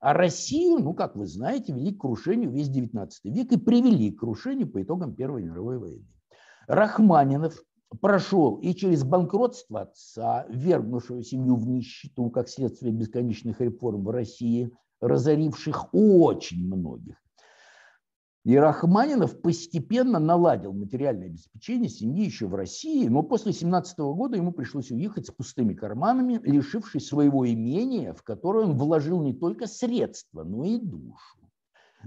А 0.00 0.14
Россию, 0.14 0.80
ну, 0.80 0.94
как 0.94 1.16
вы 1.16 1.26
знаете, 1.26 1.72
вели 1.72 1.92
к 1.92 2.00
крушению 2.00 2.50
весь 2.50 2.68
19 2.68 3.24
век 3.24 3.52
и 3.52 3.56
привели 3.56 4.10
к 4.10 4.20
крушению 4.20 4.68
по 4.68 4.82
итогам 4.82 5.14
Первой 5.14 5.42
мировой 5.44 5.78
войны. 5.78 6.06
Рахманинов 6.66 7.62
прошел 8.00 8.56
и 8.56 8.74
через 8.74 9.04
банкротство 9.04 9.82
отца, 9.82 10.46
вергнувшего 10.48 11.22
семью 11.22 11.56
в 11.56 11.66
нищету, 11.66 12.30
как 12.30 12.48
следствие 12.48 12.92
бесконечных 12.92 13.60
реформ 13.60 14.04
в 14.04 14.10
России, 14.10 14.72
разоривших 15.00 15.92
очень 15.92 16.66
многих, 16.66 17.16
и 18.44 18.56
Рахманинов 18.56 19.40
постепенно 19.40 20.18
наладил 20.18 20.72
материальное 20.72 21.28
обеспечение 21.28 21.88
семьи 21.88 22.24
еще 22.24 22.46
в 22.46 22.54
России, 22.56 23.06
но 23.06 23.22
после 23.22 23.52
17 23.52 23.98
года 23.98 24.36
ему 24.36 24.52
пришлось 24.52 24.90
уехать 24.90 25.26
с 25.26 25.30
пустыми 25.30 25.74
карманами, 25.74 26.40
лишившись 26.42 27.06
своего 27.06 27.48
имения, 27.48 28.12
в 28.12 28.22
которое 28.24 28.64
он 28.64 28.76
вложил 28.76 29.22
не 29.22 29.32
только 29.32 29.66
средства, 29.68 30.42
но 30.42 30.64
и 30.64 30.78
душу. 30.78 31.38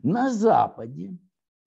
На 0.03 0.33
Западе, 0.33 1.17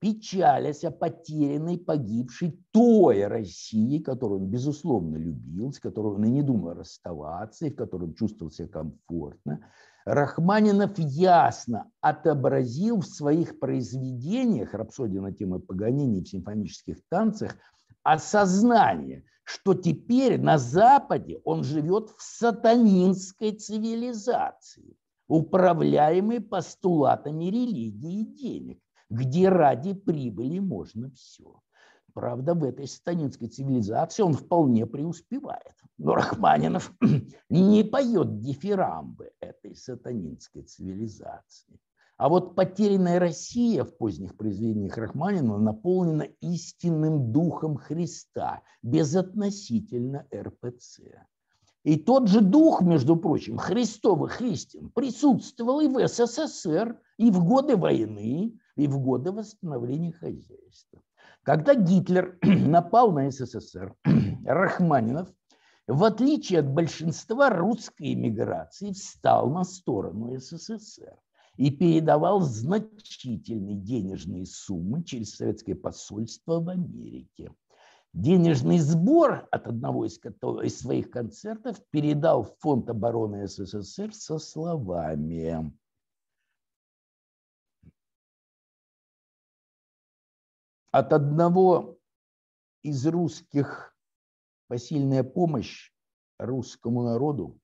печалясь 0.01 0.85
о 0.85 0.91
потерянной, 0.91 1.79
погибшей 1.79 2.61
той 2.71 3.27
России, 3.27 4.01
которую 4.01 4.43
он, 4.43 4.47
безусловно, 4.49 5.17
любил, 5.17 5.73
с 5.73 5.81
которой 5.81 6.15
он 6.15 6.27
и 6.27 6.31
не 6.31 6.43
думал 6.43 6.75
расставаться, 6.75 7.65
и 7.65 7.71
в 7.71 7.75
которой 7.75 8.09
он 8.09 8.15
чувствовал 8.15 8.53
себя 8.53 8.69
комфортно, 8.69 9.65
Рахманинов 10.09 10.99
ясно 10.99 11.91
отобразил 12.01 13.01
в 13.01 13.07
своих 13.07 13.59
произведениях, 13.59 14.73
рапсодия 14.73 15.21
на 15.21 15.33
тему 15.33 15.61
Паганини 15.61 16.23
в 16.23 16.29
симфонических 16.29 16.97
танцах, 17.11 17.55
осознание, 18.03 19.25
что 19.45 19.75
теперь 19.75 20.41
на 20.41 20.57
Западе 20.57 21.41
он 21.45 21.63
живет 21.63 22.09
в 22.17 22.23
сатанинской 22.23 23.53
цивилизации, 23.53 24.97
управляемой 25.27 26.41
постулатами 26.41 27.45
религии 27.45 28.23
и 28.23 28.25
денег, 28.25 28.81
где 29.11 29.51
ради 29.51 29.93
прибыли 29.93 30.59
можно 30.59 31.11
все. 31.11 31.61
Правда, 32.19 32.53
в 32.53 32.65
этой 32.65 32.89
сатанинской 32.89 33.47
цивилизации 33.47 34.25
он 34.25 34.35
вполне 34.35 34.87
преуспевает. 34.87 35.77
Но 35.99 36.17
Рахманинов 36.17 36.93
не 37.49 37.85
поет 37.85 38.41
дифирамбы 38.41 39.31
этой 39.39 39.77
сатанинской 39.77 40.63
цивилизации. 40.63 41.79
А 42.17 42.29
вот 42.29 42.57
потерянная 42.57 43.21
Россия 43.21 43.85
в 43.85 43.97
поздних 43.97 44.37
произведениях 44.37 44.99
Рахманинова 44.99 45.61
наполнена 45.61 46.27
истинным 46.41 47.31
духом 47.31 47.77
Христа, 47.77 48.63
безотносительно 48.83 50.27
РПЦ. 50.35 51.03
И 51.85 51.95
тот 52.01 52.27
же 52.27 52.41
дух, 52.41 52.83
между 52.83 53.15
прочим, 53.15 53.59
христовых 53.59 54.43
истин 54.43 54.91
присутствовал 54.91 55.79
и 55.83 55.87
в 55.87 56.05
СССР, 56.09 57.01
и 57.17 57.31
в 57.31 57.45
годы 57.45 57.77
войны, 57.77 58.59
и 58.75 58.89
в 58.89 58.99
годы 58.99 59.31
восстановления 59.31 60.11
хозяйства. 60.11 61.01
Когда 61.43 61.75
Гитлер 61.75 62.39
напал 62.43 63.13
на 63.13 63.31
СССР, 63.31 63.95
Рахманинов, 64.45 65.29
в 65.87 66.05
отличие 66.05 66.61
от 66.61 66.69
большинства 66.69 67.49
русской 67.49 68.13
эмиграции, 68.13 68.93
встал 68.93 69.51
на 69.51 69.65
сторону 69.65 70.39
СССР 70.39 71.17
и 71.57 71.71
передавал 71.71 72.41
значительные 72.41 73.77
денежные 73.77 74.45
суммы 74.45 75.03
через 75.03 75.35
советское 75.35 75.75
посольство 75.75 76.61
в 76.61 76.69
Америке. 76.69 77.53
Денежный 78.13 78.79
сбор 78.79 79.49
от 79.51 79.67
одного 79.67 80.05
из, 80.05 80.19
из 80.19 80.79
своих 80.79 81.11
концертов 81.11 81.77
передал 81.91 82.45
в 82.45 82.55
Фонд 82.61 82.91
обороны 82.91 83.47
СССР 83.49 84.13
со 84.13 84.39
словами 84.39 85.73
от 90.91 91.13
одного 91.13 91.99
из 92.83 93.07
русских 93.07 93.95
посильная 94.69 95.23
помощь 95.23 95.91
русскому 96.39 97.03
народу 97.03 97.59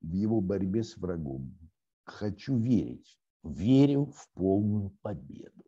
в 0.00 0.12
его 0.12 0.40
борьбе 0.40 0.82
с 0.82 0.96
врагом. 0.96 1.56
Хочу 2.04 2.56
верить, 2.56 3.18
верю 3.42 4.06
в 4.06 4.28
полную 4.34 4.90
победу. 5.02 5.64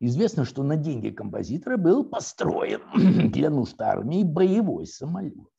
Известно, 0.00 0.44
что 0.44 0.62
на 0.62 0.76
деньги 0.76 1.10
композитора 1.10 1.76
был 1.76 2.04
построен 2.04 3.30
для 3.30 3.50
нужд 3.50 3.80
армии 3.80 4.24
боевой 4.24 4.86
самолет. 4.86 5.52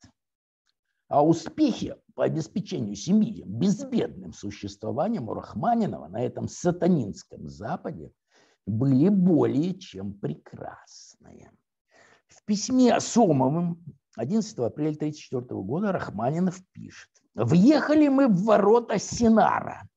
А 1.08 1.24
успехи 1.24 1.94
по 2.14 2.24
обеспечению 2.24 2.96
семьи 2.96 3.44
безбедным 3.46 4.32
существованием 4.32 5.28
у 5.28 5.34
Рахманинова 5.34 6.08
на 6.08 6.22
этом 6.22 6.48
сатанинском 6.48 7.48
Западе 7.48 8.12
были 8.66 9.08
более 9.08 9.74
чем 9.78 10.14
прекрасные. 10.14 11.50
В 12.28 12.44
письме 12.44 12.98
Сомовым 13.00 13.82
11 14.16 14.58
апреля 14.58 14.94
1934 14.94 15.60
года 15.62 15.92
Рахманинов 15.92 16.60
пишет. 16.72 17.10
«Въехали 17.34 18.08
мы 18.08 18.28
в 18.28 18.44
ворота 18.44 18.98
Синара, 18.98 19.88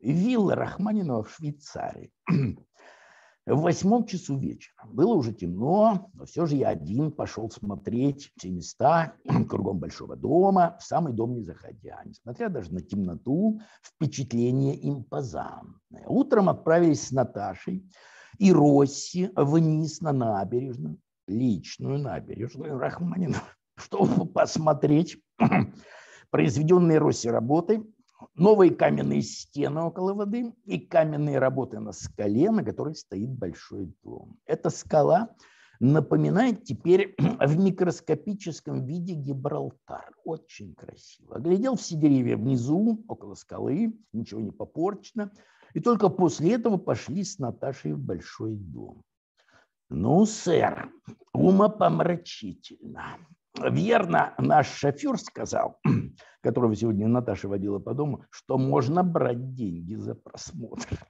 виллы 0.00 0.54
Рахманинова 0.54 1.22
в 1.22 1.30
Швейцарии 1.30 2.10
в 3.46 3.60
восьмом 3.60 4.06
часу 4.06 4.36
вечера. 4.36 4.74
Было 4.86 5.14
уже 5.14 5.32
темно, 5.32 6.10
но 6.14 6.24
все 6.24 6.46
же 6.46 6.56
я 6.56 6.70
один 6.70 7.12
пошел 7.12 7.48
смотреть 7.48 8.32
все 8.36 8.50
места 8.50 9.14
кругом 9.48 9.78
большого 9.78 10.16
дома, 10.16 10.76
в 10.80 10.84
самый 10.84 11.12
дом 11.12 11.34
не 11.34 11.42
заходя. 11.42 12.02
Несмотря 12.04 12.48
даже 12.48 12.72
на 12.72 12.80
темноту, 12.80 13.60
впечатление 13.82 14.76
импозантное. 14.88 16.06
Утром 16.06 16.48
отправились 16.48 17.06
с 17.06 17.12
Наташей 17.12 17.88
и 18.38 18.52
Росси 18.52 19.30
вниз 19.36 20.00
на 20.00 20.12
набережную, 20.12 20.98
личную 21.28 22.00
набережную 22.00 22.78
Рахманинова, 22.78 23.42
чтобы 23.76 24.26
посмотреть 24.26 25.22
произведенные 26.30 26.98
Росси 26.98 27.30
работы, 27.30 27.84
новые 28.34 28.74
каменные 28.74 29.22
стены 29.22 29.82
около 29.82 30.14
воды 30.14 30.52
и 30.64 30.78
каменные 30.78 31.38
работы 31.38 31.80
на 31.80 31.92
скале, 31.92 32.50
на 32.50 32.64
которой 32.64 32.94
стоит 32.94 33.30
большой 33.30 33.92
дом. 34.02 34.38
Эта 34.46 34.70
скала 34.70 35.30
напоминает 35.80 36.64
теперь 36.64 37.14
в 37.18 37.58
микроскопическом 37.58 38.84
виде 38.86 39.14
Гибралтар. 39.14 40.14
Очень 40.24 40.74
красиво. 40.74 41.36
Оглядел 41.36 41.76
все 41.76 41.96
деревья 41.96 42.36
внизу, 42.36 43.04
около 43.08 43.34
скалы, 43.34 43.98
ничего 44.12 44.40
не 44.40 44.50
попорчено. 44.50 45.30
И 45.74 45.80
только 45.80 46.08
после 46.08 46.54
этого 46.54 46.78
пошли 46.78 47.22
с 47.22 47.38
Наташей 47.38 47.92
в 47.92 47.98
большой 47.98 48.54
дом. 48.54 49.02
Ну, 49.88 50.24
сэр, 50.26 50.90
умопомрачительно. 51.32 53.18
Верно, 53.62 54.34
наш 54.38 54.68
шофер 54.68 55.18
сказал, 55.18 55.78
которого 56.42 56.74
сегодня 56.76 57.08
Наташа 57.08 57.48
водила 57.48 57.78
по 57.78 57.94
дому, 57.94 58.24
что 58.30 58.58
можно 58.58 59.02
брать 59.02 59.54
деньги 59.54 59.94
за 59.94 60.14
просмотр. 60.14 61.06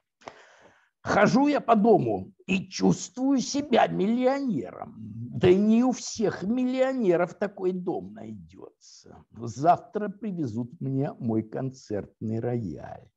Хожу 1.02 1.46
я 1.46 1.60
по 1.60 1.76
дому 1.76 2.32
и 2.46 2.68
чувствую 2.68 3.38
себя 3.38 3.86
миллионером. 3.86 4.96
Да 4.98 5.48
и 5.48 5.54
не 5.54 5.84
у 5.84 5.92
всех 5.92 6.42
миллионеров 6.42 7.34
такой 7.34 7.70
дом 7.72 8.12
найдется. 8.12 9.24
Завтра 9.30 10.08
привезут 10.08 10.80
мне 10.80 11.12
мой 11.20 11.42
концертный 11.44 12.40
рояль. 12.40 13.08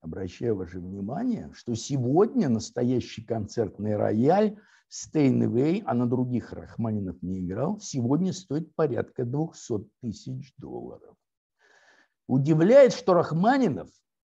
Обращаю 0.00 0.56
ваше 0.56 0.80
внимание, 0.80 1.52
что 1.54 1.74
сегодня 1.76 2.48
настоящий 2.48 3.22
концертный 3.24 3.96
рояль 3.96 4.58
Стейнвей, 4.94 5.82
а 5.86 5.94
на 5.94 6.06
других 6.06 6.52
Рахманинов 6.52 7.16
не 7.22 7.40
играл, 7.40 7.80
сегодня 7.80 8.34
стоит 8.34 8.74
порядка 8.74 9.24
200 9.24 9.88
тысяч 10.02 10.52
долларов. 10.58 11.16
Удивляет, 12.28 12.92
что 12.92 13.14
Рахманинов 13.14 13.88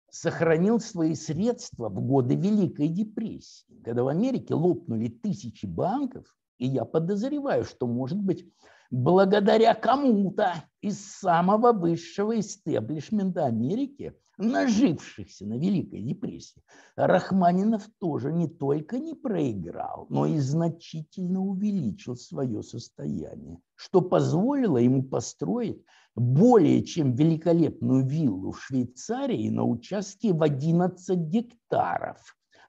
сохранил 0.09 0.79
свои 0.79 1.13
средства 1.13 1.89
в 1.89 2.01
годы 2.01 2.33
Великой 2.33 2.87
депрессии, 2.87 3.79
когда 3.85 4.03
в 4.03 4.07
Америке 4.07 4.55
лопнули 4.55 5.09
тысячи 5.09 5.67
банков, 5.67 6.25
и 6.57 6.65
я 6.65 6.85
подозреваю, 6.85 7.63
что, 7.63 7.85
может 7.85 8.17
быть, 8.17 8.51
благодаря 8.91 9.73
кому-то 9.75 10.63
из 10.81 11.03
самого 11.03 11.73
высшего 11.73 12.39
истеблишмента 12.39 13.45
Америки, 13.45 14.13
нажившихся 14.37 15.45
на 15.45 15.57
Великой 15.57 16.01
депрессии, 16.01 16.61
Рахманинов 16.95 17.87
тоже 17.99 18.31
не 18.31 18.47
только 18.47 18.99
не 18.99 19.15
проиграл, 19.15 20.07
но 20.09 20.25
и 20.25 20.37
значительно 20.39 21.41
увеличил 21.41 22.15
свое 22.15 22.61
состояние, 22.63 23.59
что 23.75 24.01
позволило 24.01 24.77
ему 24.77 25.03
построить 25.03 25.83
более 26.15 26.83
чем 26.83 27.13
великолепную 27.13 28.05
виллу 28.05 28.51
в 28.51 28.61
Швейцарии 28.61 29.49
на 29.49 29.63
участке 29.63 30.33
в 30.33 30.41
11 30.41 31.19
гектаров 31.19 32.17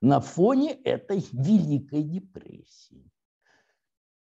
на 0.00 0.20
фоне 0.20 0.72
этой 0.72 1.24
Великой 1.33 2.02
депрессии. 2.02 3.11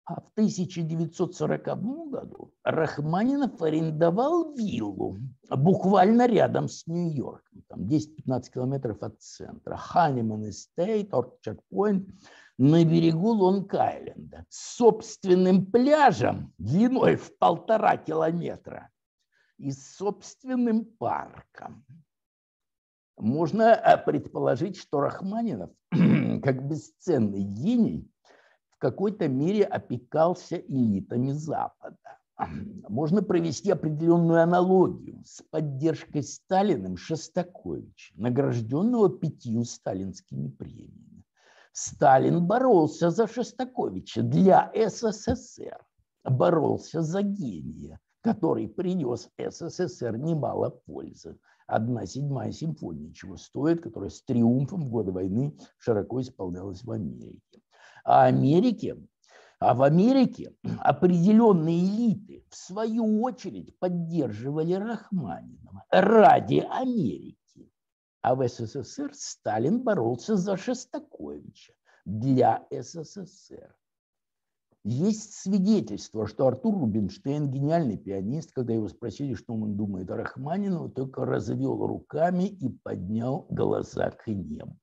А 0.07 0.21
в 0.21 0.29
1940 0.37 1.65
году 2.09 2.53
Рахманинов 2.63 3.61
арендовал 3.61 4.53
виллу 4.53 5.17
буквально 5.49 6.27
рядом 6.27 6.69
с 6.69 6.87
Нью-Йорком, 6.87 7.63
там 7.67 7.81
10-15 7.81 8.53
километров 8.53 9.03
от 9.03 9.21
центра, 9.21 9.75
Ханиман 9.75 10.49
Эстейт, 10.49 11.13
Орчард 11.13 11.59
Пойнт, 11.69 12.07
на 12.57 12.85
берегу 12.85 13.33
Лонг-Айленда, 13.33 14.45
с 14.47 14.77
собственным 14.77 15.65
пляжем 15.65 16.53
длиной 16.57 17.17
в 17.17 17.37
полтора 17.37 17.97
километра 17.97 18.89
и 19.57 19.71
собственным 19.71 20.85
парком. 20.85 21.85
Можно 23.17 23.73
э, 23.73 23.97
предположить, 23.97 24.77
что 24.77 25.01
Рахманинов, 25.01 25.71
как 25.91 26.65
бесценный 26.65 27.43
гений, 27.43 28.09
в 28.77 28.79
какой-то 28.79 29.27
мере 29.27 29.63
опекался 29.63 30.57
элитами 30.57 31.31
Запада. 31.31 31.97
Можно 32.87 33.23
провести 33.23 33.71
определенную 33.71 34.43
аналогию 34.43 35.23
с 35.25 35.41
поддержкой 35.49 36.21
Сталиным 36.21 36.95
Шостаковича, 36.95 38.13
награжденного 38.15 39.09
пятью 39.09 39.63
сталинскими 39.63 40.49
премиями. 40.49 41.23
Сталин 41.71 42.45
боролся 42.45 43.09
за 43.09 43.27
Шостаковича 43.27 44.21
для 44.21 44.71
СССР, 44.75 45.83
боролся 46.23 47.01
за 47.01 47.23
гения, 47.23 47.99
который 48.21 48.67
принес 48.67 49.27
СССР 49.39 50.17
немало 50.17 50.69
пользы. 50.85 51.39
Одна 51.65 52.05
седьмая 52.05 52.51
симфония 52.51 53.11
чего 53.11 53.37
стоит, 53.37 53.81
которая 53.81 54.11
с 54.11 54.21
триумфом 54.21 54.85
в 54.85 54.89
годы 54.89 55.11
войны 55.11 55.57
широко 55.79 56.21
исполнялась 56.21 56.83
в 56.83 56.91
Америке. 56.91 57.41
А 58.09 58.23
Америке 58.23 58.95
а 59.59 59.73
в 59.73 59.81
Америке 59.81 60.55
определенные 60.79 61.83
элиты, 61.83 62.45
в 62.49 62.55
свою 62.55 63.21
очередь, 63.23 63.77
поддерживали 63.79 64.73
Рахманинова 64.73 65.83
ради 65.89 66.65
Америки. 66.69 67.71
А 68.21 68.35
в 68.35 68.47
СССР 68.47 69.11
Сталин 69.13 69.83
боролся 69.83 70.37
за 70.37 70.55
Шостаковича 70.55 71.73
для 72.05 72.65
СССР. 72.71 73.75
Есть 74.83 75.33
свидетельство, 75.33 76.27
что 76.27 76.47
Артур 76.47 76.79
Рубинштейн, 76.79 77.49
гениальный 77.49 77.97
пианист, 77.97 78.53
когда 78.53 78.73
его 78.73 78.87
спросили, 78.87 79.33
что 79.33 79.53
он 79.53 79.75
думает 79.75 80.09
о 80.11 80.15
Рахманинову, 80.17 80.89
только 80.89 81.25
развел 81.25 81.85
руками 81.85 82.43
и 82.43 82.69
поднял 82.69 83.47
глаза 83.49 84.11
к 84.11 84.27
небу. 84.27 84.77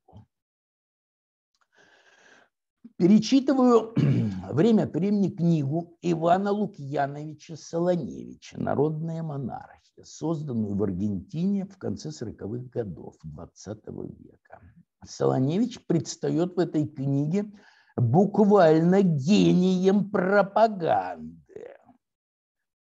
Перечитываю 2.97 3.93
время 4.53 4.85
от 4.85 4.95
времени 4.95 5.29
книгу 5.29 5.99
Ивана 6.01 6.53
Лукьяновича 6.53 7.57
Солоневича 7.57 8.61
«Народная 8.61 9.21
монархия», 9.25 10.05
созданную 10.05 10.77
в 10.77 10.83
Аргентине 10.85 11.67
в 11.67 11.77
конце 11.77 12.11
40-х 12.11 12.69
годов 12.71 13.17
XX 13.27 13.81
века. 14.23 14.61
Солоневич 15.05 15.85
предстает 15.87 16.55
в 16.55 16.59
этой 16.61 16.87
книге 16.87 17.53
буквально 17.97 19.03
гением 19.03 20.09
пропаганды. 20.11 21.35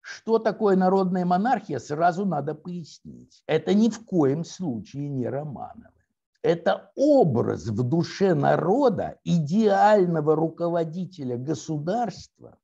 Что 0.00 0.38
такое 0.38 0.76
народная 0.76 1.24
монархия, 1.24 1.80
сразу 1.80 2.24
надо 2.24 2.54
пояснить. 2.54 3.42
Это 3.46 3.74
ни 3.74 3.88
в 3.88 4.04
коем 4.04 4.44
случае 4.44 5.08
не 5.08 5.26
Романовы. 5.28 5.97
Это 6.42 6.92
образ 6.94 7.66
в 7.66 7.82
душе 7.82 8.34
народа 8.34 9.18
идеального 9.24 10.36
руководителя 10.36 11.36
государства, 11.36 12.58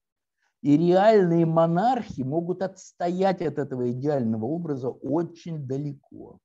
и 0.63 0.77
реальные 0.77 1.45
монархи 1.45 2.23
могут 2.23 2.63
отстоять 2.63 3.43
от 3.43 3.59
этого 3.59 3.91
идеального 3.91 4.47
образа 4.47 4.89
очень 4.89 5.67
далеко. 5.67 6.39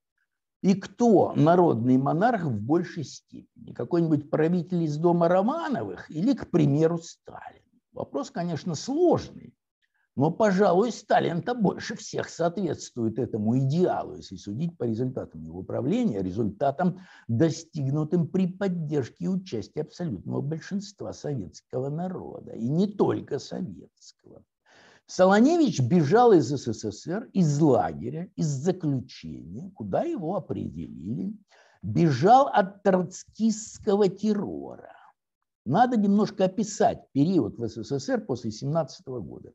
И 0.62 0.74
кто 0.74 1.32
народный 1.36 1.96
монарх 1.96 2.44
в 2.44 2.60
большей 2.60 3.04
степени? 3.04 3.72
Какой-нибудь 3.72 4.28
правитель 4.28 4.82
из 4.82 4.98
дома 4.98 5.28
Романовых 5.28 6.10
или, 6.10 6.34
к 6.34 6.50
примеру, 6.50 6.98
Сталин? 6.98 7.62
Вопрос, 7.92 8.30
конечно, 8.30 8.74
сложный, 8.74 9.54
но, 10.16 10.30
пожалуй, 10.30 10.92
Сталин-то 10.92 11.54
больше 11.54 11.94
всех 11.94 12.28
соответствует 12.28 13.18
этому 13.18 13.58
идеалу, 13.58 14.16
если 14.16 14.36
судить 14.36 14.76
по 14.76 14.84
результатам 14.84 15.44
его 15.44 15.62
правления, 15.62 16.22
результатам, 16.22 16.98
достигнутым 17.28 18.26
при 18.28 18.48
поддержке 18.48 19.24
и 19.24 19.28
участии 19.28 19.80
абсолютного 19.80 20.40
большинства 20.40 21.12
советского 21.12 21.88
народа, 21.88 22.52
и 22.52 22.68
не 22.68 22.88
только 22.88 23.38
советского. 23.38 24.42
Солоневич 25.06 25.80
бежал 25.80 26.32
из 26.32 26.48
СССР, 26.48 27.30
из 27.32 27.60
лагеря, 27.60 28.30
из 28.36 28.46
заключения, 28.46 29.70
куда 29.74 30.02
его 30.02 30.36
определили. 30.36 31.34
Бежал 31.82 32.46
от 32.46 32.82
троцкистского 32.82 34.08
террора. 34.08 34.94
Надо 35.66 35.96
немножко 35.96 36.44
описать 36.44 37.10
период 37.12 37.58
в 37.58 37.66
СССР 37.66 38.20
после 38.20 38.52
17 38.52 39.06
года. 39.06 39.52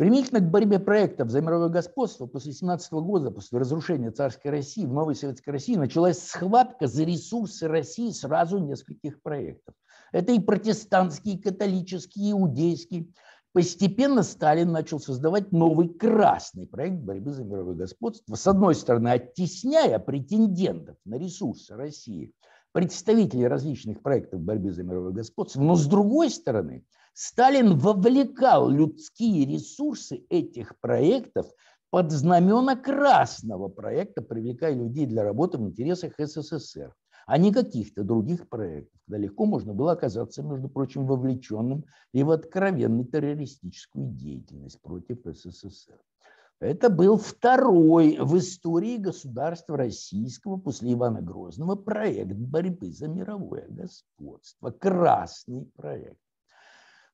Применительно 0.00 0.40
к 0.40 0.50
борьбе 0.50 0.78
проектов 0.78 1.28
за 1.28 1.42
мировое 1.42 1.68
господство 1.68 2.24
после 2.24 2.54
17 2.54 2.90
года, 2.92 3.30
после 3.30 3.58
разрушения 3.58 4.10
царской 4.10 4.50
России, 4.50 4.86
в 4.86 4.94
новой 4.94 5.14
советской 5.14 5.50
России 5.50 5.76
началась 5.76 6.26
схватка 6.26 6.86
за 6.86 7.04
ресурсы 7.04 7.68
России 7.68 8.08
сразу 8.08 8.56
нескольких 8.60 9.20
проектов. 9.20 9.74
Это 10.10 10.32
и 10.32 10.38
протестантский, 10.38 11.34
и 11.34 11.38
католический, 11.38 12.28
и 12.28 12.32
иудейский, 12.32 13.12
Постепенно 13.52 14.22
Сталин 14.22 14.72
начал 14.72 15.00
создавать 15.00 15.52
новый 15.52 15.90
красный 15.90 16.66
проект 16.66 17.02
борьбы 17.02 17.32
за 17.32 17.44
мировое 17.44 17.74
господство. 17.74 18.36
С 18.36 18.46
одной 18.46 18.76
стороны, 18.76 19.08
оттесняя 19.08 19.98
претендентов 19.98 20.96
на 21.04 21.16
ресурсы 21.16 21.76
России 21.76 22.32
представители 22.72 23.42
различных 23.44 24.00
проектов 24.00 24.40
борьбы 24.40 24.72
за 24.72 24.82
мировое 24.82 25.12
господство, 25.12 25.60
но 25.60 25.74
с 25.74 25.84
другой 25.84 26.30
стороны, 26.30 26.86
Сталин 27.12 27.76
вовлекал 27.78 28.70
людские 28.70 29.44
ресурсы 29.44 30.24
этих 30.28 30.78
проектов 30.80 31.46
под 31.90 32.12
знамена 32.12 32.76
красного 32.76 33.68
проекта, 33.68 34.22
привлекая 34.22 34.74
людей 34.74 35.06
для 35.06 35.24
работы 35.24 35.58
в 35.58 35.62
интересах 35.62 36.14
СССР, 36.18 36.94
а 37.26 37.38
не 37.38 37.52
каких-то 37.52 38.04
других 38.04 38.48
проектов, 38.48 39.00
когда 39.06 39.18
легко 39.18 39.44
можно 39.44 39.74
было 39.74 39.92
оказаться, 39.92 40.42
между 40.42 40.68
прочим, 40.68 41.06
вовлеченным 41.06 41.84
и 42.12 42.22
в 42.22 42.30
откровенную 42.30 43.04
террористическую 43.04 44.06
деятельность 44.06 44.80
против 44.80 45.18
СССР. 45.24 45.98
Это 46.60 46.90
был 46.90 47.16
второй 47.16 48.18
в 48.20 48.36
истории 48.36 48.98
государства 48.98 49.78
российского 49.78 50.58
после 50.58 50.92
Ивана 50.92 51.22
Грозного 51.22 51.74
проект 51.74 52.34
борьбы 52.34 52.92
за 52.92 53.08
мировое 53.08 53.66
господство. 53.68 54.70
Красный 54.70 55.64
проект. 55.74 56.18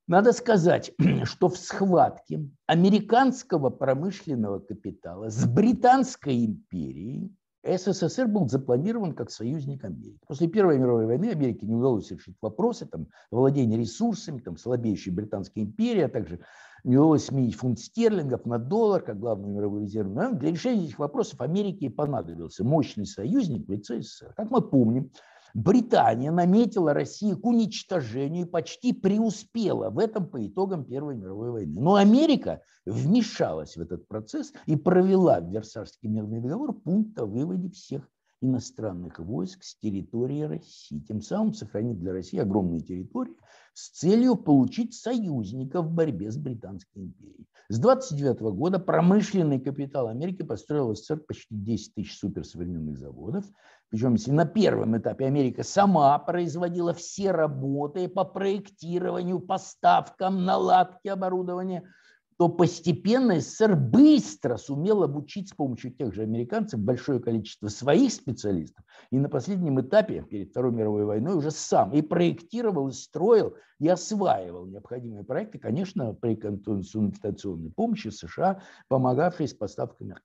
Надо 0.09 0.33
сказать, 0.33 0.93
что 1.25 1.49
в 1.49 1.57
схватке 1.59 2.49
американского 2.67 3.71
промышленного 3.71 4.61
капитала 4.61 5.31
с 5.31 5.45
Британской 5.47 6.45
империей 6.45 7.35
СССР 7.65 8.29
был 8.29 8.49
запланирован 8.49 9.13
как 9.15 9.33
союзник 9.33 9.83
Америки. 9.83 10.21
После 10.29 10.47
Первой 10.47 10.79
мировой 10.79 11.07
войны 11.07 11.31
Америке 11.31 11.67
не 11.67 11.75
удалось 11.75 12.09
решить 12.13 12.37
вопросы 12.41 12.87
там, 12.87 13.09
владения 13.33 13.77
ресурсами, 13.77 14.39
там, 14.39 14.57
слабеющей 14.57 15.11
Британской 15.11 15.65
империи, 15.65 16.03
а 16.03 16.09
также 16.09 16.39
не 16.85 16.97
удалось 16.97 17.25
сменить 17.25 17.57
фунт 17.57 17.81
стерлингов 17.81 18.47
на 18.47 18.59
доллар, 18.59 19.03
как 19.03 19.19
главную 19.19 19.53
мировую 19.53 19.83
резервную. 19.83 20.37
Для 20.37 20.53
решения 20.53 20.85
этих 20.85 21.01
вопросов 21.01 21.41
Америке 21.41 21.91
понадобился 21.91 22.63
мощный 22.63 23.07
союзник 23.07 23.67
в 23.67 23.73
лице 23.73 24.01
СССР. 24.01 24.35
Как 24.37 24.53
мы 24.53 24.61
помним, 24.61 25.11
Британия 25.57 26.31
наметила 26.31 26.93
Россию 26.93 27.39
к 27.39 27.47
уничтожению 27.47 28.45
и 28.45 28.49
почти 28.51 28.93
преуспела 28.93 29.89
в 29.89 29.99
этом 29.99 30.29
по 30.29 30.47
итогам 30.47 30.85
Первой 30.85 31.17
мировой 31.17 31.51
войны. 31.51 31.81
Но 31.81 31.95
Америка 31.95 32.61
вмешалась 32.85 33.75
в 33.75 33.81
этот 33.81 34.07
процесс 34.07 34.53
и 34.67 34.77
провела 34.77 35.41
в 35.41 35.49
Версальский 35.51 36.11
мирный 36.11 36.43
договор 36.43 36.75
пункт 36.75 37.19
о 37.19 37.25
выводе 37.25 37.71
всех 37.71 38.07
иностранных 38.43 39.19
войск 39.19 39.65
с 39.65 39.79
территории 39.79 40.43
России, 40.43 41.01
тем 41.01 41.23
самым 41.23 41.55
сохранив 41.55 41.97
для 41.97 42.13
России 42.13 42.39
огромные 42.39 42.83
территории 42.83 43.33
с 43.73 43.91
целью 43.91 44.37
получить 44.37 44.95
союзников 44.95 45.87
в 45.87 45.93
борьбе 45.93 46.31
с 46.31 46.39
Британской 46.39 47.03
империей. 47.03 47.47
С 47.69 47.79
29 47.79 48.41
года 48.57 48.79
промышленный 48.79 49.61
капитал 49.61 50.09
Америки 50.09 50.43
построил 50.43 50.89
в 50.89 50.97
СССР 50.97 51.19
почти 51.21 51.55
10 51.55 51.95
тысяч 51.95 52.19
суперсовременных 52.19 52.99
заводов. 52.99 53.45
Причем, 53.91 54.15
если 54.15 54.33
на 54.33 54.47
первом 54.47 54.97
этапе 54.99 55.27
Америка 55.27 55.63
сама 55.63 56.19
производила 56.19 56.93
все 56.93 57.31
работы 57.31 58.09
по 58.09 58.25
проектированию, 58.25 59.41
поставкам, 59.41 60.45
наладке 60.45 61.13
оборудования– 61.13 61.83
то 62.39 62.49
постепенно 62.49 63.41
СССР 63.41 63.77
быстро 63.77 64.57
сумел 64.59 65.03
обучить 65.03 65.49
с 65.49 65.53
помощью 65.53 65.93
тех 65.93 66.15
же 66.15 66.23
американцев 66.23 66.81
большое 66.81 67.19
количество 67.19 67.69
своих 67.69 68.13
специалистов. 68.13 68.85
И 69.11 69.19
на 69.19 69.29
последнем 69.31 69.81
этапе, 69.81 70.23
перед 70.23 70.51
Второй 70.51 70.73
мировой 70.73 71.07
войной, 71.07 71.35
уже 71.35 71.51
сам 71.51 71.93
и 71.93 72.03
проектировал, 72.03 72.89
и 72.89 72.93
строил, 72.93 73.57
и 73.79 73.89
осваивал 73.89 74.67
необходимые 74.67 75.25
проекты, 75.25 75.59
конечно, 75.59 76.13
при 76.13 76.37
консультационной 76.37 77.71
помощи 77.71 78.09
США, 78.09 78.61
помогавшей 78.89 79.49
с 79.49 79.55
поставками 79.55 80.17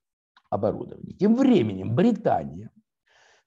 оборудования. 0.49 1.13
Тем 1.13 1.35
временем 1.35 1.95
Британия 1.95 2.71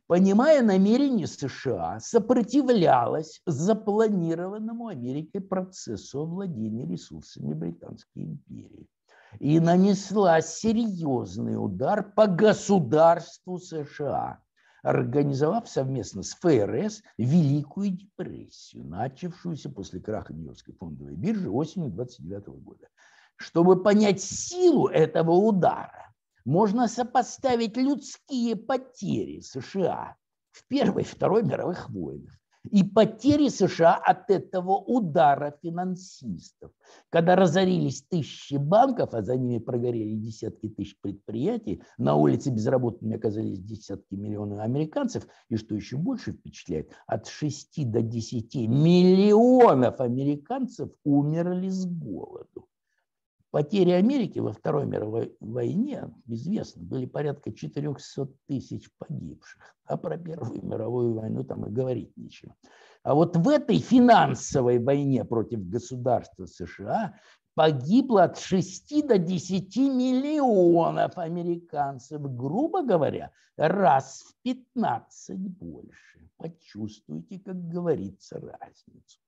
понимая 0.07 0.63
намерения 0.63 1.27
США, 1.27 1.99
сопротивлялась 2.01 3.41
запланированному 3.47 4.89
Америкой 4.89 5.41
процессу 5.41 6.21
овладения 6.21 6.87
ресурсами 6.87 7.55
Британской 7.55 8.25
империи 8.25 8.87
и 9.41 9.59
нанесла 9.59 10.41
серьезный 10.41 11.57
удар 11.57 12.13
по 12.15 12.27
государству 12.27 13.59
США, 13.59 14.41
организовав 14.83 15.69
совместно 15.69 16.23
с 16.23 16.35
ФРС 16.35 17.03
Великую 17.19 17.91
депрессию, 17.91 18.85
начавшуюся 18.85 19.71
после 19.71 20.01
краха 20.01 20.33
Нью-Йоркской 20.33 20.75
фондовой 20.75 21.17
биржи 21.17 21.51
осенью 21.51 21.91
29 21.91 22.47
года. 22.63 22.89
Чтобы 23.37 23.83
понять 23.83 24.23
силу 24.23 24.87
этого 24.87 25.33
удара, 25.33 26.14
можно 26.45 26.89
сопоставить 26.89 27.77
людские 27.77 28.57
потери 28.57 29.41
США 29.41 30.17
в 30.51 30.67
Первой 30.69 31.03
и 31.03 31.07
Второй 31.07 31.43
мировых 31.43 31.91
войнах 31.91 32.39
и 32.71 32.83
потери 32.83 33.49
США 33.49 33.95
от 33.95 34.31
этого 34.31 34.77
удара 34.77 35.55
финансистов, 35.63 36.73
когда 37.11 37.37
разорились 37.37 38.03
тысячи 38.03 38.55
банков, 38.55 39.13
а 39.13 39.23
за 39.23 39.37
ними 39.37 39.59
прогорели 39.59 40.15
десятки 40.15 40.69
тысяч 40.69 40.99
предприятий, 41.01 41.83
на 41.99 42.17
улице 42.17 42.51
безработными 42.51 43.17
оказались 43.17 43.59
десятки 43.59 44.15
миллионов 44.15 44.61
американцев, 44.61 45.27
и 45.49 45.57
что 45.57 45.75
еще 45.75 45.97
больше 45.97 46.33
впечатляет, 46.33 46.91
от 47.07 47.27
6 47.27 47.91
до 47.91 48.03
10 48.03 48.55
миллионов 48.69 50.01
американцев 50.01 50.91
умерли 51.05 51.69
с 51.69 51.85
голоду. 51.87 52.69
Потери 53.55 53.93
Америки 53.93 54.41
во 54.41 54.53
Второй 54.53 54.85
мировой 54.85 55.37
войне, 55.39 56.13
известно, 56.27 56.83
были 56.83 57.07
порядка 57.07 57.53
400 57.53 58.29
тысяч 58.49 58.91
погибших. 58.99 59.77
А 59.85 59.97
про 59.97 60.19
Первую 60.19 60.67
мировую 60.67 61.15
войну 61.15 61.45
там 61.45 61.65
и 61.65 61.71
говорить 61.71 62.17
нечего. 62.17 62.57
А 63.05 63.15
вот 63.15 63.37
в 63.37 63.49
этой 63.49 63.79
финансовой 63.79 64.81
войне 64.81 65.25
против 65.25 65.69
государства 65.69 66.47
США 66.47 67.15
погибло 67.55 68.25
от 68.25 68.41
6 68.41 69.07
до 69.07 69.19
10 69.19 69.77
миллионов 69.77 71.17
американцев, 71.17 72.23
грубо 72.23 72.83
говоря, 72.83 73.31
раз 73.57 74.23
в 74.23 74.43
15 74.43 75.39
больше. 75.39 76.29
Почувствуйте, 76.39 77.39
как 77.39 77.69
говорится, 77.69 78.41
разницу. 78.41 79.21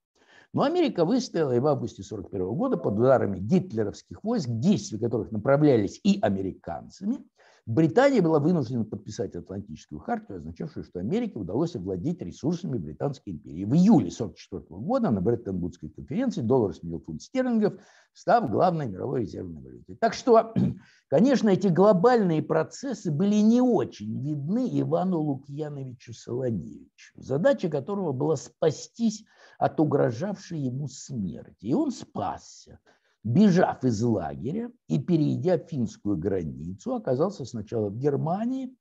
Но 0.57 0.63
Америка 0.63 1.05
выстояла 1.05 1.55
и 1.55 1.59
в 1.59 1.67
августе 1.67 2.03
1941 2.03 2.57
года 2.57 2.79
под 2.79 2.99
ударами 2.99 3.39
гитлеровских 3.39 4.25
войск, 4.25 4.49
действия 4.49 4.99
которых 4.99 5.31
направлялись 5.31 6.01
и 6.03 6.19
американцами, 6.23 7.19
Британия 7.67 8.23
была 8.23 8.39
вынуждена 8.39 8.87
подписать 8.87 9.35
Атлантическую 9.35 9.99
хартию, 9.99 10.39
означавшую, 10.39 10.85
что 10.85 11.01
Америке 11.01 11.39
удалось 11.39 11.77
овладеть 11.77 12.23
ресурсами 12.23 12.79
Британской 12.79 13.35
империи. 13.35 13.65
В 13.67 13.75
июле 13.75 14.09
1944 14.09 14.81
года 14.81 15.11
на 15.11 15.21
Бреттон-Вудской 15.21 15.91
конференции 15.91 16.41
доллар 16.41 16.75
сменил 16.75 17.01
фунт 17.01 17.21
стерлингов, 17.21 17.75
став 18.15 18.51
главной 18.51 18.87
мировой 18.87 19.23
резервной 19.23 19.61
валютой. 19.61 19.97
Так 19.97 20.15
что, 20.15 20.55
конечно, 21.09 21.51
эти 21.51 21.67
глобальные 21.67 22.41
процессы 22.41 23.11
были 23.11 23.35
не 23.43 23.61
очень 23.61 24.23
видны 24.23 24.81
Ивану 24.81 25.21
Лукьяновичу 25.21 26.15
Солоневичу, 26.15 27.13
задача 27.17 27.69
которого 27.69 28.13
была 28.13 28.37
спастись 28.37 29.23
от 29.59 29.81
угрожавшей 29.81 30.61
ему 30.61 30.89
смерти. 30.89 31.67
И 31.67 31.75
он 31.75 31.91
спасся 31.91 32.79
бежав 33.27 33.83
из 33.83 34.01
лагеря 34.03 34.71
и 34.87 35.01
перейдя 35.01 35.59
финскую 35.59 36.17
границу, 36.17 36.95
оказался 36.95 37.45
сначала 37.45 37.89
в 37.89 37.99
Германии, 37.99 38.73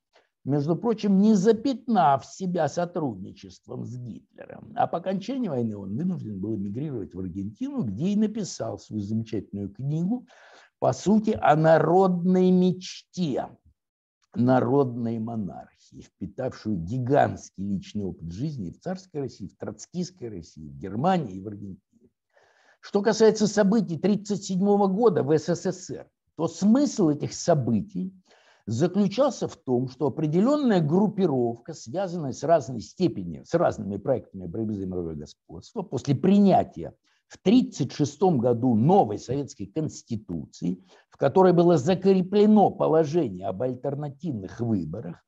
между 0.44 0.76
прочим, 0.76 1.18
не 1.18 1.34
запятнав 1.34 2.24
себя 2.24 2.68
сотрудничеством 2.68 3.86
с 3.86 3.98
Гитлером. 3.98 4.72
А 4.76 4.86
по 4.86 5.00
окончании 5.00 5.48
войны 5.48 5.76
он 5.76 5.98
вынужден 5.98 6.40
был 6.40 6.56
эмигрировать 6.56 7.16
в 7.16 7.20
Аргентину, 7.20 7.82
где 7.82 8.10
и 8.10 8.16
написал 8.16 8.78
свою 8.78 9.02
замечательную 9.02 9.74
книгу, 9.74 10.28
по 10.78 10.94
сути, 10.94 11.32
о 11.42 11.56
народной 11.56 12.52
мечте, 12.52 13.48
народной 14.36 15.18
монархии, 15.18 15.75
впитавшую 15.94 16.78
гигантский 16.78 17.64
личный 17.64 18.06
опыт 18.06 18.32
жизни 18.32 18.72
в 18.72 18.80
царской 18.80 19.22
России, 19.22 19.48
в 19.48 19.58
троцкистской 19.58 20.30
России, 20.30 20.68
в 20.68 20.78
Германии 20.78 21.36
и 21.36 21.42
в 21.42 21.48
Аргентине. 21.48 22.10
Что 22.80 23.02
касается 23.02 23.48
событий 23.48 23.98
1937 23.98 24.60
года 24.94 25.24
в 25.24 25.38
СССР, 25.38 26.08
то 26.36 26.48
смысл 26.48 27.10
этих 27.10 27.34
событий 27.34 28.14
заключался 28.68 29.48
в 29.48 29.56
том, 29.56 29.90
что 29.90 30.08
определенная 30.08 30.82
группировка, 30.82 31.74
связанная 31.74 32.34
с 32.34 32.44
разной 32.44 32.82
степенью, 32.82 33.46
с 33.46 33.54
разными 33.54 33.98
проектами 33.98 34.46
борьбы 34.46 34.76
за 34.76 34.86
мировое 34.86 35.16
господство, 35.16 35.82
после 35.82 36.16
принятия 36.16 36.94
в 37.28 37.38
1936 37.38 38.22
году 38.40 38.76
новой 38.76 39.18
советской 39.18 39.66
конституции, 39.66 40.84
в 41.10 41.18
которой 41.18 41.54
было 41.54 41.78
закреплено 41.78 42.70
положение 42.70 43.48
об 43.48 43.62
альтернативных 43.62 44.60
выборах, 44.60 45.25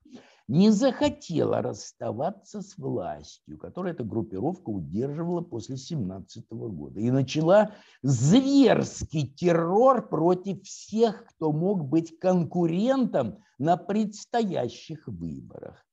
не 0.47 0.69
захотела 0.71 1.61
расставаться 1.61 2.61
с 2.61 2.77
властью, 2.77 3.57
которую 3.57 3.93
эта 3.93 4.03
группировка 4.03 4.69
удерживала 4.69 5.41
после 5.41 5.77
17 5.77 6.45
года, 6.49 6.99
и 6.99 7.11
начала 7.11 7.71
зверский 8.01 9.27
террор 9.27 10.07
против 10.07 10.63
всех, 10.63 11.25
кто 11.25 11.51
мог 11.51 11.83
быть 11.85 12.17
конкурентом 12.19 13.39
на 13.59 13.75
предстоящих 13.75 15.07
выборах. 15.07 15.83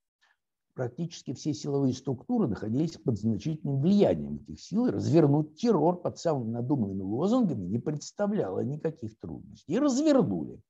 практически 0.74 1.32
все 1.34 1.54
силовые 1.54 1.94
структуры 1.94 2.48
находились 2.48 2.96
под 2.96 3.18
значительным 3.18 3.80
влиянием 3.80 4.36
этих 4.36 4.60
сил, 4.60 4.86
и 4.86 4.90
развернуть 4.90 5.56
террор 5.56 6.00
под 6.00 6.18
самыми 6.18 6.50
надуманными 6.50 7.02
лозунгами 7.02 7.64
не 7.66 7.78
представляло 7.78 8.60
никаких 8.60 9.18
трудностей. 9.18 9.74
И 9.74 9.78
развернули. 9.78 10.60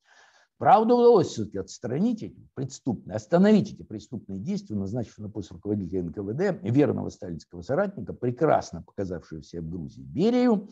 Правда, 0.64 0.94
удалось 0.94 1.26
все-таки 1.26 1.58
отстранить 1.58 2.22
эти 2.22 2.40
преступные, 2.54 3.16
остановить 3.16 3.74
эти 3.74 3.82
преступные 3.82 4.40
действия, 4.40 4.76
назначив 4.76 5.18
на 5.18 5.28
пост 5.28 5.52
руководителя 5.52 6.04
НКВД 6.04 6.62
верного 6.62 7.10
сталинского 7.10 7.60
соратника, 7.60 8.14
прекрасно 8.14 8.80
показавшегося 8.80 9.60
в 9.60 9.68
Грузии 9.68 10.00
Берию, 10.00 10.70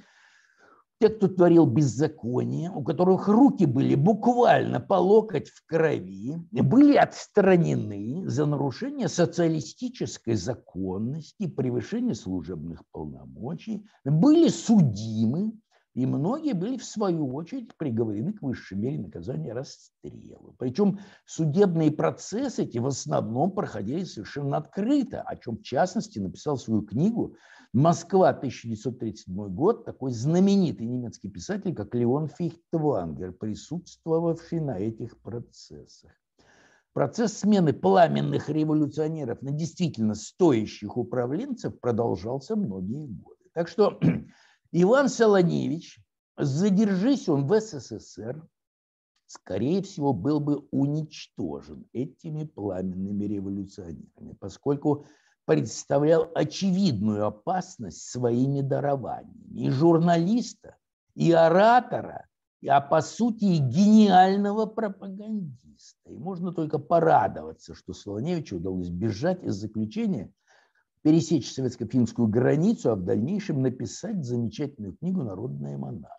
те, 0.99 1.11
кто 1.11 1.29
творил 1.29 1.67
беззаконие, 1.67 2.71
у 2.71 2.83
которых 2.83 3.29
руки 3.29 3.67
были 3.67 3.95
буквально 3.95 4.81
по 4.81 4.95
локоть 4.95 5.51
в 5.51 5.67
крови, 5.67 6.39
были 6.53 6.97
отстранены 6.97 8.27
за 8.27 8.47
нарушение 8.47 9.09
социалистической 9.09 10.37
законности, 10.37 11.47
превышение 11.47 12.15
служебных 12.15 12.81
полномочий, 12.93 13.85
были 14.07 14.49
судимы, 14.49 15.53
и 15.95 16.07
многие 16.07 16.55
были, 16.55 16.79
в 16.79 16.85
свою 16.85 17.35
очередь, 17.35 17.77
приговорены 17.77 18.33
к 18.33 18.41
высшей 18.41 18.79
мере 18.79 18.99
наказания 18.99 19.53
расстрелу. 19.53 20.55
Причем 20.59 21.01
судебные 21.27 21.91
процессы 21.91 22.63
эти 22.63 22.79
в 22.79 22.87
основном 22.87 23.51
проходили 23.51 24.05
совершенно 24.05 24.57
открыто, 24.57 25.21
о 25.21 25.37
чем, 25.37 25.59
в 25.59 25.63
частности, 25.63 26.19
написал 26.19 26.57
свою 26.57 26.83
книгу 26.83 27.37
Москва, 27.75 28.31
1937 28.31 29.49
год, 29.49 29.85
такой 29.85 30.13
знаменитый 30.13 30.87
немецкий 30.87 31.29
писатель, 31.29 31.75
как 31.75 31.95
Леон 31.95 32.29
Фихтвангер, 32.29 33.33
присутствовавший 33.33 34.61
на 34.61 34.79
этих 34.79 35.19
процессах. 35.19 36.13
Процесс 36.95 37.39
смены 37.39 37.73
пламенных 37.73 38.51
революционеров 38.51 39.41
на 39.43 39.51
действительно 39.51 40.15
стоящих 40.15 40.97
управленцев 40.97 41.79
продолжался 41.81 42.57
многие 42.57 43.07
годы. 43.07 43.41
Так 43.55 43.69
что 43.69 43.99
Иван 44.73 45.11
Солоневич, 45.11 46.01
задержись 46.37 47.29
он 47.29 47.47
в 47.47 47.61
СССР, 47.61 48.43
скорее 49.27 49.83
всего, 49.83 50.15
был 50.15 50.41
бы 50.41 50.67
уничтожен 50.71 51.87
этими 51.93 52.45
пламенными 52.45 53.25
революционерами, 53.25 54.35
поскольку 54.41 55.07
представлял 55.45 56.31
очевидную 56.35 57.27
опасность 57.27 58.11
своими 58.11 58.63
дарованиями. 58.63 59.61
И 59.61 59.71
журналиста, 59.71 60.77
и 61.15 61.33
оратора, 61.33 62.27
а 62.67 62.81
по 62.81 63.03
сути 63.03 63.45
и 63.45 63.59
гениального 63.59 64.67
пропагандиста. 64.67 66.11
И 66.11 66.17
можно 66.17 66.53
только 66.53 66.79
порадоваться, 66.79 67.75
что 67.75 67.93
Солоневичу 67.93 68.57
удалось 68.57 68.89
бежать 68.89 69.43
из 69.43 69.55
заключения, 69.55 70.33
пересечь 71.03 71.53
советско-финскую 71.53 72.29
границу, 72.29 72.93
а 72.93 72.97
в 72.97 73.05
дальнейшем 73.05 73.63
написать 73.63 74.25
замечательную 74.25 74.97
книгу 74.97 75.23
«Народная 75.23 75.77
монархия». 75.77 76.19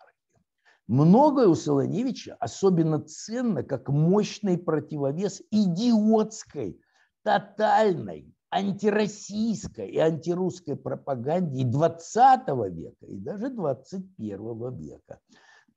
Многое 0.86 1.48
у 1.48 1.54
Солоневича 1.54 2.36
особенно 2.38 3.00
ценно 3.00 3.62
как 3.62 3.88
мощный 3.88 4.58
противовес 4.58 5.42
идиотской, 5.50 6.78
тотальной, 7.22 8.30
антироссийской 8.50 9.88
и 9.88 9.98
антирусской 9.98 10.76
пропаганде 10.76 11.62
и 11.62 11.64
20 11.64 12.48
века, 12.70 13.06
и 13.06 13.16
даже 13.16 13.48
21 13.48 14.76
века. 14.76 15.18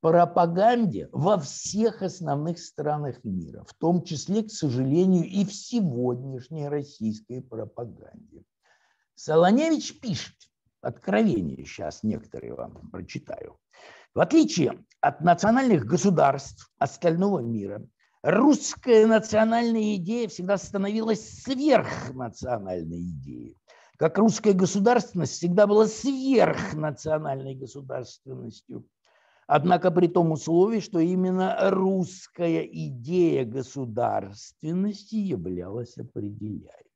Пропаганде 0.01 1.09
во 1.11 1.39
всех 1.39 2.03
основных 2.03 2.59
странах 2.59 3.23
мира, 3.23 3.63
в 3.67 3.73
том 3.73 4.03
числе, 4.03 4.43
к 4.43 4.51
сожалению, 4.51 5.23
и 5.23 5.43
в 5.43 5.53
сегодняшней 5.53 6.67
российской 6.67 7.41
пропаганде. 7.41 8.43
Солоневич 9.17 9.99
пишет, 9.99 10.36
откровение 10.80 11.65
сейчас 11.65 12.03
некоторые 12.03 12.53
вам 12.53 12.91
прочитаю. 12.91 13.58
В 14.13 14.19
отличие 14.19 14.86
от 15.01 15.21
национальных 15.21 15.86
государств 15.86 16.71
остального 16.77 17.39
мира, 17.39 17.82
русская 18.21 19.08
национальная 19.08 19.95
идея 19.95 20.27
всегда 20.27 20.60
становилась 20.60 21.41
сверхнациональной 21.41 23.01
идеей. 23.01 23.58
Как 23.97 24.19
русская 24.19 24.53
государственность 24.53 25.34
всегда 25.34 25.65
была 25.65 25.88
сверхнациональной 25.88 27.56
государственностью. 27.56 28.86
Однако 29.47 29.89
при 29.89 30.06
том 30.08 30.32
условии, 30.32 30.80
что 30.80 30.99
именно 30.99 31.58
русская 31.71 32.62
идея 32.62 33.45
государственности 33.45 35.15
являлась 35.15 35.97
определяющей. 35.97 36.87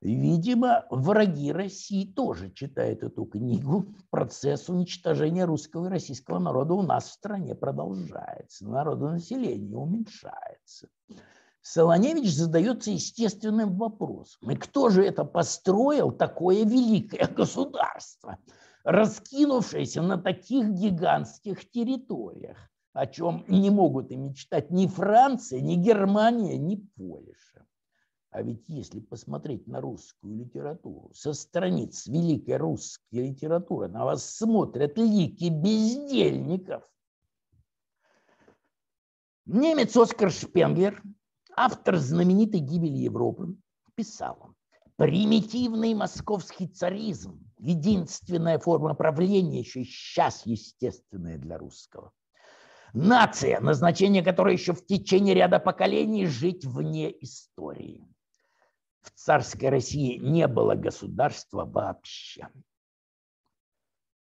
Видимо, 0.00 0.86
враги 0.90 1.50
России 1.50 2.04
тоже 2.04 2.50
читают 2.52 3.02
эту 3.02 3.24
книгу. 3.24 3.86
Процесс 4.10 4.68
уничтожения 4.68 5.44
русского 5.44 5.86
и 5.86 5.90
российского 5.90 6.38
народа 6.38 6.74
у 6.74 6.82
нас 6.82 7.08
в 7.08 7.12
стране 7.12 7.56
продолжается. 7.56 8.68
Народонаселение 8.68 9.76
уменьшается. 9.76 10.88
Солоневич 11.62 12.32
задается 12.32 12.92
естественным 12.92 13.76
вопросом. 13.76 14.50
И 14.50 14.54
кто 14.54 14.88
же 14.88 15.04
это 15.04 15.24
построил 15.24 16.12
такое 16.12 16.64
великое 16.64 17.26
государство, 17.36 18.38
раскинувшееся 18.84 20.00
на 20.00 20.16
таких 20.16 20.68
гигантских 20.70 21.68
территориях, 21.70 22.56
о 22.92 23.06
чем 23.08 23.44
не 23.48 23.70
могут 23.70 24.12
и 24.12 24.16
мечтать 24.16 24.70
ни 24.70 24.86
Франция, 24.86 25.60
ни 25.60 25.74
Германия, 25.74 26.56
ни 26.56 26.76
Польша? 26.76 27.66
А 28.30 28.42
ведь 28.42 28.68
если 28.68 29.00
посмотреть 29.00 29.66
на 29.66 29.80
русскую 29.80 30.36
литературу, 30.36 31.10
со 31.14 31.32
страниц 31.32 32.06
великой 32.06 32.58
русской 32.58 33.28
литературы 33.30 33.88
на 33.88 34.04
вас 34.04 34.36
смотрят 34.36 34.98
лики 34.98 35.48
бездельников. 35.48 36.84
Немец 39.46 39.96
Оскар 39.96 40.30
Шпенглер, 40.30 41.02
автор 41.56 41.96
знаменитой 41.96 42.60
«Гибели 42.60 42.98
Европы», 42.98 43.56
писал 43.94 44.54
«Примитивный 44.96 45.94
московский 45.94 46.68
царизм– 46.68 47.42
единственная 47.58 48.58
форма 48.58 48.94
правления, 48.94 49.60
еще 49.60 49.84
сейчас 49.84 50.44
естественная 50.44 51.38
для 51.38 51.56
русского. 51.56 52.12
Нация, 52.92 53.60
назначение 53.60 54.22
которой 54.22 54.52
еще 54.52 54.74
в 54.74 54.84
течение 54.84 55.34
ряда 55.34 55.58
поколений 55.58 56.26
жить 56.26 56.66
вне 56.66 57.10
истории 57.22 58.06
в 59.02 59.10
царской 59.12 59.68
России 59.68 60.16
не 60.16 60.46
было 60.46 60.74
государства 60.74 61.64
вообще. 61.64 62.48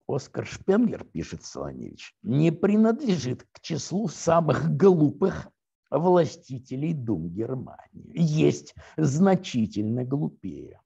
Оскар 0.06 0.46
Шпенгер, 0.46 1.04
пишет 1.04 1.44
Солоневич, 1.44 2.14
не 2.22 2.52
принадлежит 2.52 3.46
к 3.52 3.60
числу 3.60 4.08
самых 4.08 4.76
глупых 4.76 5.48
властителей 5.90 6.92
дум 6.92 7.30
Германии. 7.30 8.12
Есть 8.12 8.74
значительно 8.96 10.04
глупее. 10.04 10.80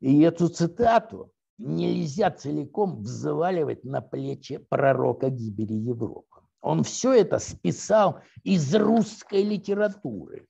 И 0.00 0.20
эту 0.20 0.48
цитату 0.48 1.32
нельзя 1.58 2.30
целиком 2.30 3.02
взваливать 3.02 3.84
на 3.84 4.00
плечи 4.00 4.58
пророка 4.58 5.28
гибели 5.28 5.74
Европы. 5.74 6.40
Он 6.60 6.82
все 6.84 7.12
это 7.12 7.38
списал 7.38 8.20
из 8.44 8.74
русской 8.74 9.42
литературы. 9.42 10.46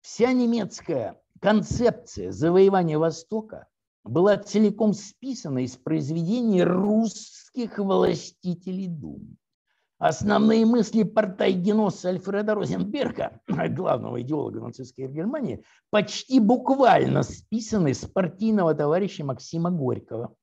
Вся 0.00 0.32
немецкая 0.32 1.20
концепция 1.40 2.32
завоевания 2.32 2.98
Востока 2.98 3.66
была 4.02 4.38
целиком 4.38 4.94
списана 4.94 5.58
из 5.58 5.76
произведений 5.76 6.62
русских 6.62 7.78
властителей 7.78 8.88
Дум. 8.88 9.36
Основные 9.98 10.64
мысли 10.64 11.02
портайгеноса 11.02 12.08
Альфреда 12.08 12.54
Розенберга, 12.54 13.40
главного 13.46 14.22
идеолога 14.22 14.60
нацистской 14.60 15.06
Германии, 15.06 15.62
почти 15.90 16.40
буквально 16.40 17.22
списаны 17.22 17.92
с 17.92 18.06
партийного 18.06 18.74
товарища 18.74 19.22
Максима 19.22 19.70
Горького. 19.70 20.34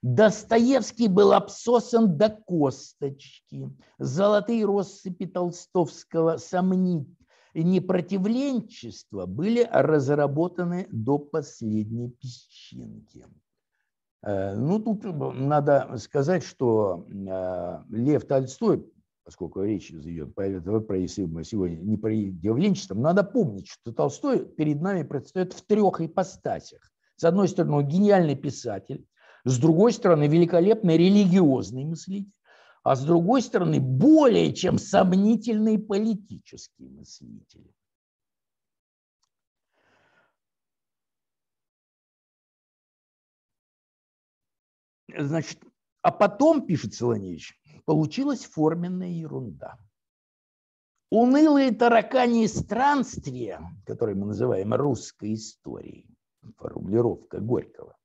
Достоевский 0.00 1.08
был 1.08 1.34
обсосан 1.34 2.16
до 2.16 2.30
косточки. 2.30 3.70
Золотые 3.98 4.64
россыпи 4.64 5.26
Толстовского 5.26 6.38
сомнительны 6.38 7.15
непротивленчества 7.62 9.26
были 9.26 9.68
разработаны 9.70 10.86
до 10.90 11.18
последней 11.18 12.10
песчинки. 12.10 13.24
Э, 14.22 14.54
ну, 14.54 14.80
тут 14.80 15.04
надо 15.04 15.96
сказать, 15.98 16.44
что 16.44 17.06
э, 17.08 17.78
Лев 17.90 18.26
Толстой, 18.26 18.84
поскольку 19.24 19.62
речь 19.62 19.90
идет 19.90 20.34
про, 20.34 20.60
про 20.80 20.98
если 20.98 21.24
мы 21.24 21.44
сегодня 21.44 21.76
не 21.76 21.96
про 21.96 22.12
явленчество, 22.12 22.94
надо 22.94 23.22
помнить, 23.22 23.68
что 23.68 23.92
Толстой 23.92 24.44
перед 24.44 24.80
нами 24.80 25.02
предстает 25.02 25.52
в 25.52 25.62
трех 25.64 26.00
ипостасях. 26.00 26.80
С 27.16 27.24
одной 27.24 27.48
стороны, 27.48 27.76
он 27.76 27.86
гениальный 27.88 28.36
писатель, 28.36 29.06
с 29.44 29.58
другой 29.58 29.92
стороны, 29.92 30.26
великолепный 30.26 30.96
религиозный 30.98 31.84
мыслитель, 31.84 32.32
а 32.86 32.94
с 32.94 33.04
другой 33.04 33.42
стороны 33.42 33.80
более 33.80 34.54
чем 34.54 34.78
сомнительные 34.78 35.76
политические 35.76 36.88
мыслители. 36.90 37.74
Значит, 45.18 45.58
а 46.02 46.12
потом, 46.12 46.64
пишет 46.64 46.94
Солоневич, 46.94 47.60
получилась 47.86 48.44
форменная 48.44 49.10
ерунда. 49.10 49.78
Унылые 51.10 51.72
таракани 51.72 52.46
странствия, 52.46 53.62
которые 53.84 54.14
мы 54.14 54.26
называем 54.26 54.72
русской 54.74 55.34
историей, 55.34 56.06
формулировка 56.56 57.40
Горького, 57.40 57.96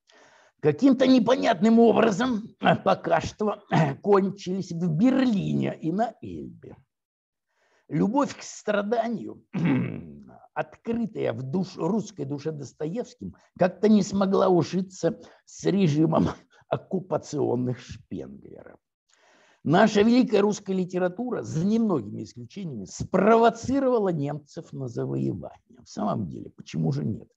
каким-то 0.62 1.08
непонятным 1.08 1.80
образом 1.80 2.56
пока 2.60 3.20
что 3.20 3.64
кончились 4.02 4.72
в 4.72 4.88
Берлине 4.96 5.78
и 5.82 5.92
на 5.92 6.14
Эльбе. 6.22 6.78
Любовь 7.90 8.38
к 8.38 8.42
страданию, 8.42 9.44
открытая 10.54 11.34
в 11.34 11.42
душ, 11.42 11.76
русской 11.76 12.24
душе 12.24 12.52
Достоевским, 12.52 13.36
как-то 13.60 13.90
не 13.90 14.02
смогла 14.02 14.48
ужиться 14.48 15.20
с 15.46 15.66
режимом 15.66 16.30
оккупационных 16.70 17.80
шпенглеров. 17.80 18.80
Наша 19.64 20.02
великая 20.02 20.42
русская 20.42 20.74
литература, 20.74 21.44
за 21.44 21.66
немногими 21.66 22.24
исключениями, 22.24 22.86
спровоцировала 22.86 24.10
немцев 24.10 24.72
на 24.74 24.88
завоевание. 24.88 25.82
В 25.84 25.90
самом 25.90 26.28
деле, 26.28 26.50
почему 26.50 26.92
же 26.92 27.06
нет? 27.06 27.30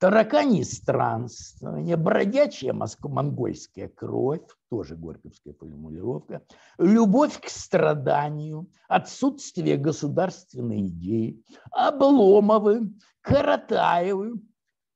Таракани 0.00 0.62
странствование, 0.62 1.98
бродячая 1.98 2.72
монгольская 2.72 3.88
кровь, 3.88 4.40
тоже 4.70 4.96
горьковская 4.96 5.52
формулировка, 5.52 6.40
любовь 6.78 7.38
к 7.38 7.50
страданию, 7.50 8.70
отсутствие 8.88 9.76
государственной 9.76 10.86
идеи, 10.86 11.44
Обломовы, 11.70 12.94
Каратаевы, 13.20 14.40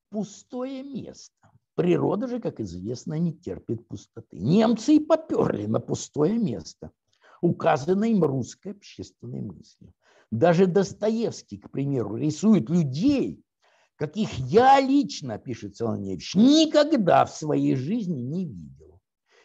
пустое 0.09 0.83
место. 0.83 1.51
Природа 1.75 2.27
же, 2.27 2.41
как 2.41 2.61
известно, 2.61 3.19
не 3.19 3.35
терпит 3.35 3.87
пустоты. 3.87 4.39
Немцы 4.39 4.95
и 4.95 5.01
поперли 5.01 5.67
на 5.67 5.81
пустое 5.81 6.39
место, 6.39 6.93
указанное 7.43 8.09
им 8.09 8.25
русской 8.25 8.73
общественной 8.73 9.43
мыслью. 9.43 9.93
Даже 10.31 10.67
Достоевский, 10.67 11.59
к 11.59 11.71
примеру, 11.71 12.17
рисует 12.17 12.71
людей, 12.71 13.44
каких 13.97 14.37
я 14.39 14.81
лично, 14.81 15.39
пишет 15.39 15.77
Солоневич, 15.77 16.35
никогда 16.35 17.25
в 17.25 17.31
своей 17.31 17.77
жизни 17.77 18.21
не 18.21 18.47
видел. 18.47 19.01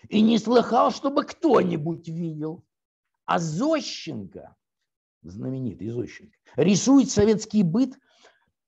И 0.08 0.22
не 0.22 0.38
слыхал, 0.38 0.92
чтобы 0.92 1.24
кто-нибудь 1.24 2.08
видел. 2.08 2.64
А 3.26 3.38
Зощенко, 3.40 4.56
знаменитый 5.22 5.90
Зощенко, 5.90 6.36
рисует 6.56 7.10
советский 7.10 7.64
быт– 7.64 7.98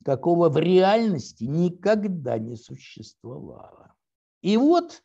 какого 0.03 0.49
в 0.49 0.57
реальности 0.57 1.43
никогда 1.43 2.37
не 2.37 2.55
существовало. 2.55 3.93
И 4.41 4.57
вот 4.57 5.03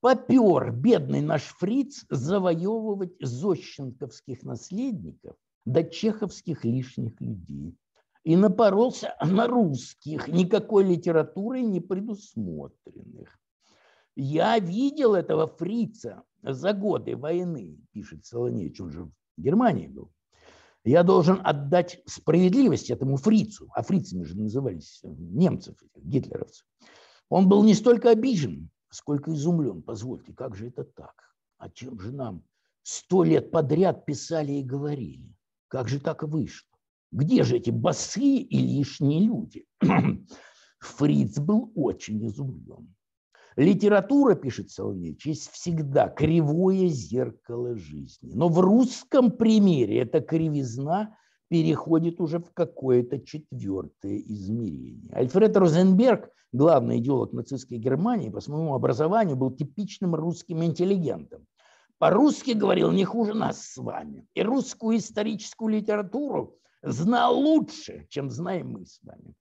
попер 0.00 0.72
бедный 0.72 1.20
наш 1.20 1.42
фриц 1.42 2.04
завоевывать 2.10 3.14
зощенковских 3.20 4.42
наследников 4.42 5.36
до 5.64 5.84
чеховских 5.84 6.64
лишних 6.64 7.20
людей. 7.20 7.76
И 8.24 8.36
напоролся 8.36 9.14
на 9.22 9.46
русских, 9.46 10.28
никакой 10.28 10.84
литературой 10.84 11.62
не 11.62 11.80
предусмотренных. 11.80 13.38
Я 14.16 14.58
видел 14.58 15.14
этого 15.14 15.46
фрица 15.46 16.22
за 16.42 16.72
годы 16.72 17.16
войны, 17.16 17.78
пишет 17.92 18.24
Солонеич, 18.24 18.80
он 18.80 18.90
же 18.90 19.04
в 19.04 19.12
Германии 19.36 19.88
был. 19.88 20.10
Я 20.84 21.02
должен 21.02 21.40
отдать 21.42 22.02
справедливость 22.04 22.90
этому 22.90 23.16
фрицу, 23.16 23.68
а 23.74 23.82
фрицами 23.82 24.24
же 24.24 24.38
назывались 24.38 25.00
немцев, 25.02 25.76
гитлеровцев. 25.96 26.66
Он 27.30 27.48
был 27.48 27.64
не 27.64 27.74
столько 27.74 28.10
обижен, 28.10 28.70
сколько 28.90 29.32
изумлен. 29.32 29.82
Позвольте, 29.82 30.32
как 30.34 30.54
же 30.54 30.68
это 30.68 30.84
так? 30.84 31.14
О 31.56 31.70
чем 31.70 31.98
же 31.98 32.12
нам 32.12 32.44
сто 32.82 33.24
лет 33.24 33.50
подряд 33.50 34.04
писали 34.04 34.52
и 34.52 34.62
говорили? 34.62 35.34
Как 35.68 35.88
же 35.88 35.98
так 35.98 36.22
вышло? 36.22 36.73
Где 37.14 37.44
же 37.44 37.58
эти 37.58 37.70
босые 37.70 38.40
и 38.40 38.58
лишние 38.58 39.20
люди? 39.20 39.64
Фриц 40.80 41.38
был 41.38 41.70
очень 41.76 42.26
изумлен. 42.26 42.92
Литература, 43.54 44.34
пишет 44.34 44.70
Соловьевич, 44.72 45.24
есть 45.24 45.50
всегда 45.52 46.08
кривое 46.08 46.88
зеркало 46.88 47.76
жизни. 47.76 48.32
Но 48.34 48.48
в 48.48 48.58
русском 48.58 49.30
примере 49.30 50.00
эта 50.00 50.20
кривизна 50.20 51.16
переходит 51.48 52.20
уже 52.20 52.40
в 52.40 52.52
какое-то 52.52 53.20
четвертое 53.20 54.18
измерение. 54.18 55.12
Альфред 55.12 55.56
Розенберг, 55.56 56.30
главный 56.52 56.98
идеолог 56.98 57.32
нацистской 57.32 57.78
Германии, 57.78 58.28
по 58.28 58.40
своему 58.40 58.74
образованию 58.74 59.36
был 59.36 59.52
типичным 59.52 60.16
русским 60.16 60.64
интеллигентом. 60.64 61.46
По-русски 61.98 62.50
говорил 62.50 62.90
не 62.90 63.04
хуже 63.04 63.34
нас 63.34 63.64
с 63.64 63.76
вами. 63.76 64.26
И 64.34 64.42
русскую 64.42 64.96
историческую 64.96 65.68
литературу 65.68 66.58
знал 66.84 67.38
лучше, 67.38 68.06
чем 68.08 68.30
знаем 68.30 68.72
мы 68.72 68.86
с 68.86 69.00
вами 69.02 69.34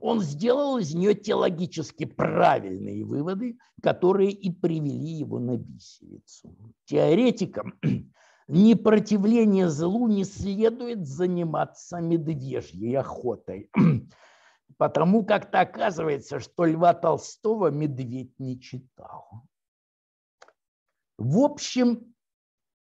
он 0.00 0.20
сделал 0.20 0.78
из 0.78 0.94
нее 0.94 1.14
теологически 1.14 2.04
правильные 2.04 3.04
выводы, 3.04 3.58
которые 3.82 4.30
и 4.30 4.50
привели 4.50 5.10
его 5.10 5.38
на 5.38 5.56
виселицу. 5.56 6.56
Теоретикам 6.86 7.78
непротивление 8.48 9.68
злу 9.68 10.08
не 10.08 10.24
следует 10.24 11.06
заниматься 11.06 12.00
медвежьей 12.00 12.96
охотой, 12.96 13.70
потому 14.78 15.24
как-то 15.24 15.60
оказывается, 15.60 16.40
что 16.40 16.64
Льва 16.64 16.94
Толстого 16.94 17.68
медведь 17.70 18.38
не 18.38 18.60
читал. 18.60 19.28
В 21.18 21.38
общем, 21.40 22.14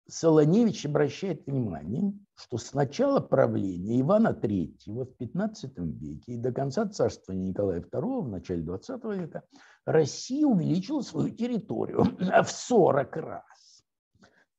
Солоневич 0.09 0.87
обращает 0.87 1.47
внимание, 1.47 2.15
что 2.37 2.59
с 2.59 2.75
начала 2.75 3.21
правления 3.21 4.01
Ивана 4.01 4.37
III 4.41 4.77
в 4.87 5.23
XV 5.23 5.87
веке 5.93 6.33
и 6.33 6.37
до 6.37 6.53
конца 6.53 6.87
царствования 6.87 7.51
Николая 7.51 7.81
II 7.81 8.23
в 8.23 8.29
начале 8.29 8.63
XX 8.65 9.17
века 9.17 9.43
Россия 9.85 10.47
увеличила 10.47 11.01
свою 11.03 11.31
территорию 11.31 12.05
в 12.45 12.51
40 12.51 13.17
раз. 13.17 13.85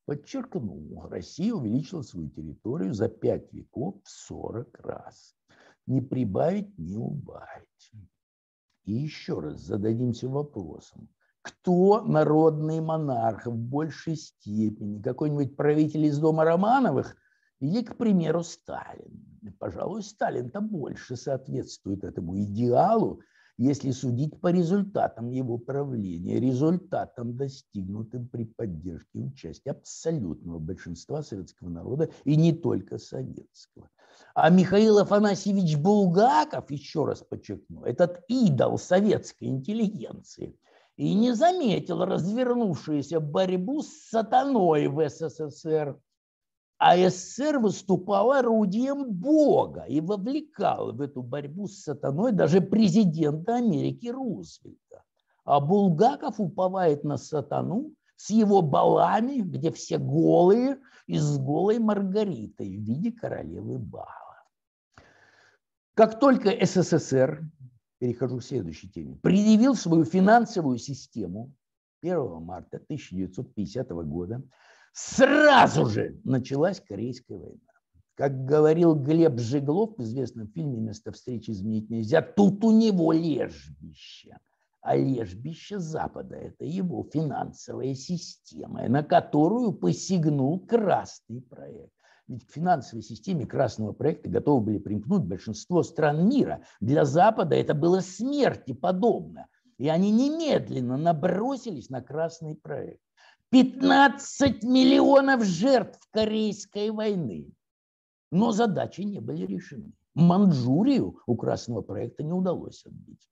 Подчеркну, 0.05 1.07
Россия 1.09 1.53
увеличила 1.53 2.01
свою 2.01 2.29
территорию 2.29 2.93
за 2.93 3.09
пять 3.09 3.51
веков 3.51 3.95
в 4.03 4.09
40 4.09 4.79
раз. 4.81 5.35
Не 5.87 6.01
прибавить, 6.01 6.77
не 6.77 6.97
убавить. 6.97 7.91
И 8.85 8.93
еще 8.93 9.39
раз 9.39 9.61
зададимся 9.61 10.29
вопросом, 10.29 11.09
кто 11.41 12.01
народный 12.01 12.81
монарх 12.81 13.47
в 13.47 13.55
большей 13.55 14.15
степени, 14.15 15.01
какой-нибудь 15.01 15.55
правитель 15.55 16.05
из 16.05 16.19
дома 16.19 16.43
Романовых 16.45 17.15
или, 17.59 17.83
к 17.83 17.97
примеру, 17.97 18.43
Сталин. 18.43 19.53
Пожалуй, 19.59 20.03
Сталин-то 20.03 20.61
больше 20.61 21.15
соответствует 21.15 22.03
этому 22.03 22.37
идеалу, 22.41 23.21
если 23.57 23.91
судить 23.91 24.39
по 24.41 24.51
результатам 24.51 25.29
его 25.29 25.57
правления, 25.57 26.39
результатам, 26.39 27.37
достигнутым 27.37 28.27
при 28.27 28.45
поддержке 28.45 29.19
участия 29.19 29.71
абсолютного 29.71 30.59
большинства 30.59 31.23
советского 31.23 31.69
народа 31.69 32.09
и 32.25 32.35
не 32.35 32.51
только 32.51 32.97
советского. 32.97 33.89
А 34.33 34.49
Михаил 34.49 34.99
Афанасьевич 34.99 35.77
Булгаков, 35.77 36.69
еще 36.69 37.05
раз 37.05 37.21
подчеркну, 37.21 37.83
этот 37.83 38.23
идол 38.27 38.77
советской 38.77 39.45
интеллигенции– 39.45 40.57
и 40.97 41.13
не 41.13 41.33
заметил 41.33 42.05
развернувшуюся 42.05 43.19
борьбу 43.19 43.81
с 43.81 44.09
сатаной 44.09 44.87
в 44.87 45.07
СССР. 45.09 45.99
А 46.77 46.97
СССР 46.97 47.59
выступал 47.59 48.31
орудием 48.31 49.11
Бога 49.11 49.85
и 49.87 50.01
вовлекал 50.01 50.91
в 50.93 51.01
эту 51.01 51.23
борьбу 51.23 51.67
с 51.67 51.83
сатаной 51.83 52.33
даже 52.33 52.59
президента 52.59 53.55
Америки 53.55 54.07
Рузвельта. 54.07 55.03
А 55.45 55.61
Булгаков 55.61 56.39
уповает 56.39 57.03
на 57.03 57.17
сатану 57.17 57.93
с 58.17 58.29
его 58.29 58.61
балами, 58.61 59.41
где 59.41 59.71
все 59.71 59.97
голые, 59.97 60.79
и 61.07 61.17
с 61.17 61.37
голой 61.37 61.79
Маргаритой 61.79 62.77
в 62.77 62.81
виде 62.81 63.11
королевы 63.11 63.77
Бала. 63.77 64.43
Как 65.93 66.19
только 66.19 66.51
СССР 66.65 67.41
перехожу 67.99 68.39
к 68.39 68.43
следующей 68.43 68.89
теме, 68.89 69.15
предъявил 69.21 69.75
свою 69.75 70.03
финансовую 70.03 70.77
систему 70.77 71.53
1 72.01 72.41
марта 72.41 72.77
1950 72.77 73.89
года, 73.89 74.41
сразу 74.95 75.87
же 75.87 76.19
началась 76.23 76.79
Корейская 76.79 77.37
война. 77.37 77.59
Как 78.15 78.45
говорил 78.45 78.95
Глеб 78.95 79.37
Жиглов 79.39 79.97
в 79.97 80.01
известном 80.01 80.47
фильме 80.47 80.79
«Место 80.79 81.11
встречи 81.11 81.51
изменить 81.51 81.89
нельзя», 81.89 82.21
тут 82.21 82.63
у 82.63 82.71
него 82.71 83.11
лежбище. 83.11 84.37
А 84.81 84.95
лежбище 84.95 85.79
Запада– 85.79 86.35
это 86.37 86.63
его 86.63 87.05
финансовая 87.11 87.93
система, 87.93 88.87
на 88.87 89.03
которую 89.03 89.73
посягнул 89.73 90.65
красный 90.65 91.41
проект. 91.41 91.91
Ведь 92.27 92.47
к 92.47 92.51
финансовой 92.51 93.03
системе 93.03 93.45
красного 93.45 93.91
проекта 93.91 94.29
готовы 94.29 94.61
были 94.61 94.77
примкнуть 94.77 95.23
большинство 95.23 95.83
стран 95.83 96.27
мира. 96.29 96.63
Для 96.79 97.03
Запада 97.03 97.55
это 97.55 97.73
было 97.73 97.99
смерти 97.99 98.73
подобно. 98.73 99.47
И 99.77 99.89
они 99.89 100.09
немедленно 100.09 100.95
набросились 100.95 101.89
на 101.89 102.01
красный 102.01 102.55
проект. 102.55 103.01
15 103.55 104.63
миллионов 104.63 105.45
жертв 105.45 105.97
Корейской 106.11 106.89
войны. 106.89 107.53
Но 108.29 108.51
задачи 108.51 108.99
не 108.99 109.21
были 109.21 109.45
решены. 109.45 109.93
Манчжурию 110.13 111.21
у 111.25 111.37
красного 111.37 111.81
проекта 111.81 112.23
не 112.23 112.33
удалось 112.33 112.85
отбить. 112.85 113.29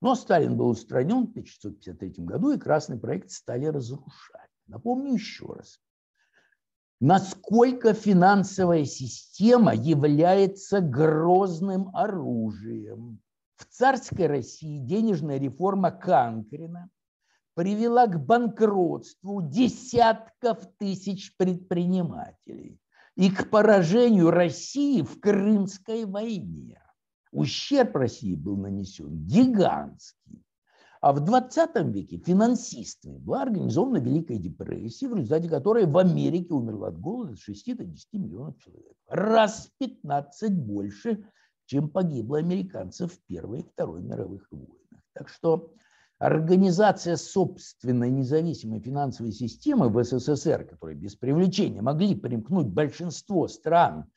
Но 0.00 0.14
Сталин 0.14 0.56
был 0.56 0.68
устранен 0.68 1.26
в 1.26 1.30
1953 1.30 2.24
году, 2.24 2.52
и 2.52 2.58
красный 2.58 2.96
проект 2.96 3.32
стали 3.32 3.64
разрушать. 3.66 4.52
Напомню 4.68 5.14
еще 5.14 5.46
раз. 5.46 5.80
Насколько 7.00 7.92
финансовая 7.92 8.84
система 8.84 9.74
является 9.74 10.80
грозным 10.80 11.90
оружием. 11.92 13.18
В 13.56 13.64
царской 13.64 14.28
России 14.28 14.78
денежная 14.78 15.40
реформа 15.40 15.90
Канкрина 15.90 16.88
привела 17.56 18.06
к 18.06 18.22
банкротству 18.22 19.40
десятков 19.40 20.58
тысяч 20.78 21.34
предпринимателей 21.38 22.78
и 23.16 23.30
к 23.30 23.48
поражению 23.48 24.30
России 24.30 25.00
в 25.00 25.18
Крымской 25.18 26.04
войне. 26.04 26.82
Ущерб 27.32 27.96
России 27.96 28.34
был 28.34 28.58
нанесен 28.58 29.24
гигантский. 29.26 30.44
А 31.00 31.14
в 31.14 31.20
20 31.20 31.70
веке 31.94 32.18
финансистами 32.18 33.16
была 33.16 33.42
организована 33.42 33.98
Великая 33.98 34.36
депрессия, 34.36 35.08
в 35.08 35.14
результате 35.14 35.48
которой 35.48 35.86
в 35.86 35.96
Америке 35.96 36.52
умерло 36.52 36.88
от 36.88 37.00
голода 37.00 37.32
от 37.32 37.38
6 37.38 37.74
до 37.74 37.84
10 37.84 38.12
миллионов 38.12 38.58
человек. 38.58 38.92
Раз 39.08 39.68
в 39.68 39.78
15 39.78 40.52
больше, 40.52 41.24
чем 41.64 41.88
погибло 41.88 42.38
американцев 42.38 43.14
в 43.14 43.20
Первой 43.26 43.60
и 43.60 43.66
Второй 43.66 44.02
мировых 44.02 44.46
войнах. 44.50 44.76
Так 45.14 45.30
что 45.30 45.72
Организация 46.18 47.16
собственной 47.16 48.10
независимой 48.10 48.80
финансовой 48.80 49.32
системы 49.32 49.90
в 49.90 50.02
СССР, 50.02 50.64
которые 50.64 50.96
без 50.96 51.14
привлечения 51.14 51.82
могли 51.82 52.14
примкнуть 52.14 52.68
большинство 52.68 53.48
стран, 53.48 54.10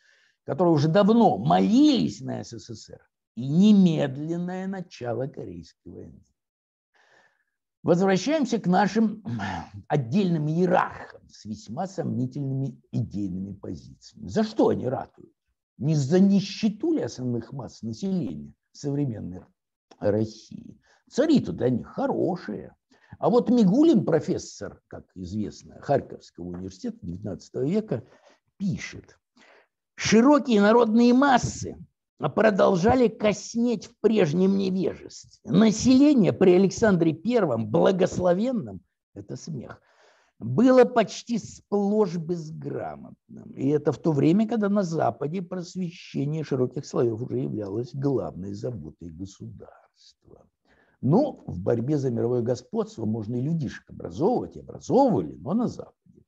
которые 0.46 0.74
уже 0.74 0.88
давно 0.88 1.38
молились 1.38 2.22
на 2.22 2.42
СССР, 2.44 3.02
и 3.36 3.48
немедленное 3.48 4.68
начало 4.68 5.28
Корейской 5.28 5.90
войны. 5.90 6.24
Возвращаемся 7.84 8.60
к 8.60 8.68
нашим 8.68 9.22
отдельным 9.88 10.48
иерархам 10.48 11.28
с 11.30 11.44
весьма 11.44 11.86
сомнительными 11.86 12.82
идейными 12.92 13.54
позициями. 13.54 14.28
За 14.28 14.44
что 14.44 14.70
они 14.70 14.88
ратуют? 14.88 15.34
Не 15.78 15.96
за 15.96 16.20
нищету 16.20 16.94
ли 16.94 17.02
основных 17.02 17.52
масс 17.52 17.82
населения 17.82 18.54
современной 18.72 19.44
России, 20.00 20.78
Цари-то 21.10 21.52
для 21.52 21.70
них 21.70 21.88
хорошие. 21.88 22.76
А 23.18 23.30
вот 23.30 23.50
Мигулин, 23.50 24.06
профессор, 24.06 24.82
как 24.88 25.06
известно, 25.16 25.80
Харьковского 25.82 26.46
университета 26.46 26.98
XIX 27.06 27.40
века, 27.68 28.04
пишет, 28.58 29.18
широкие 29.96 30.62
народные 30.62 31.14
массы 31.14 31.78
продолжали 32.36 33.08
коснеть 33.08 33.88
в 33.88 33.98
прежнем 34.00 34.58
невежестве. 34.58 35.52
Население 35.52 36.34
при 36.34 36.52
Александре 36.52 37.14
Первом, 37.14 37.68
благословенном, 37.68 38.82
это 39.14 39.36
смех, 39.36 39.82
было 40.38 40.86
почти 40.86 41.38
сплошь 41.38 42.16
безграмотным. 42.16 43.52
И 43.52 43.68
это 43.70 43.92
в 43.92 43.98
то 43.98 44.12
время, 44.12 44.48
когда 44.48 44.70
на 44.70 44.84
Западе 44.84 45.42
просвещение 45.42 46.44
широких 46.44 46.86
слоев 46.86 47.22
уже 47.22 47.40
являлось 47.40 47.94
главной 47.94 48.54
заботой 48.54 49.10
государства. 49.10 50.46
Но 51.02 51.44
в 51.48 51.60
борьбе 51.62 51.98
за 51.98 52.12
мировое 52.12 52.42
господство 52.42 53.06
можно 53.06 53.36
и 53.36 53.42
людишек 53.42 53.90
образовывать, 53.90 54.58
и 54.58 54.60
образовывали, 54.60 55.34
но 55.40 55.54
на 55.54 55.68
Западе. 55.68 56.24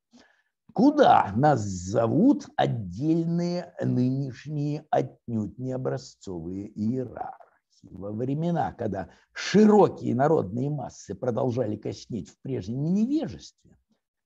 Куда 0.73 1.33
нас 1.35 1.61
зовут 1.61 2.47
отдельные 2.55 3.73
нынешние 3.81 4.85
отнюдь 4.89 5.57
не 5.57 5.73
образцовые 5.73 6.69
иерархи? 6.69 7.89
Во 7.89 8.11
времена, 8.11 8.71
когда 8.73 9.09
широкие 9.33 10.15
народные 10.15 10.69
массы 10.69 11.15
продолжали 11.15 11.75
коснеть 11.75 12.29
в 12.29 12.39
прежнем 12.41 12.93
невежестве, 12.93 13.77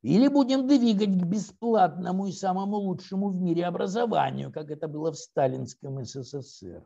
или 0.03 0.27
будем 0.27 0.67
двигать 0.67 1.19
к 1.19 1.25
бесплатному 1.25 2.27
и 2.27 2.31
самому 2.31 2.75
лучшему 2.75 3.29
в 3.29 3.41
мире 3.41 3.65
образованию, 3.65 4.51
как 4.51 4.69
это 4.69 4.87
было 4.87 5.11
в 5.11 5.17
сталинском 5.17 6.05
СССР, 6.05 6.85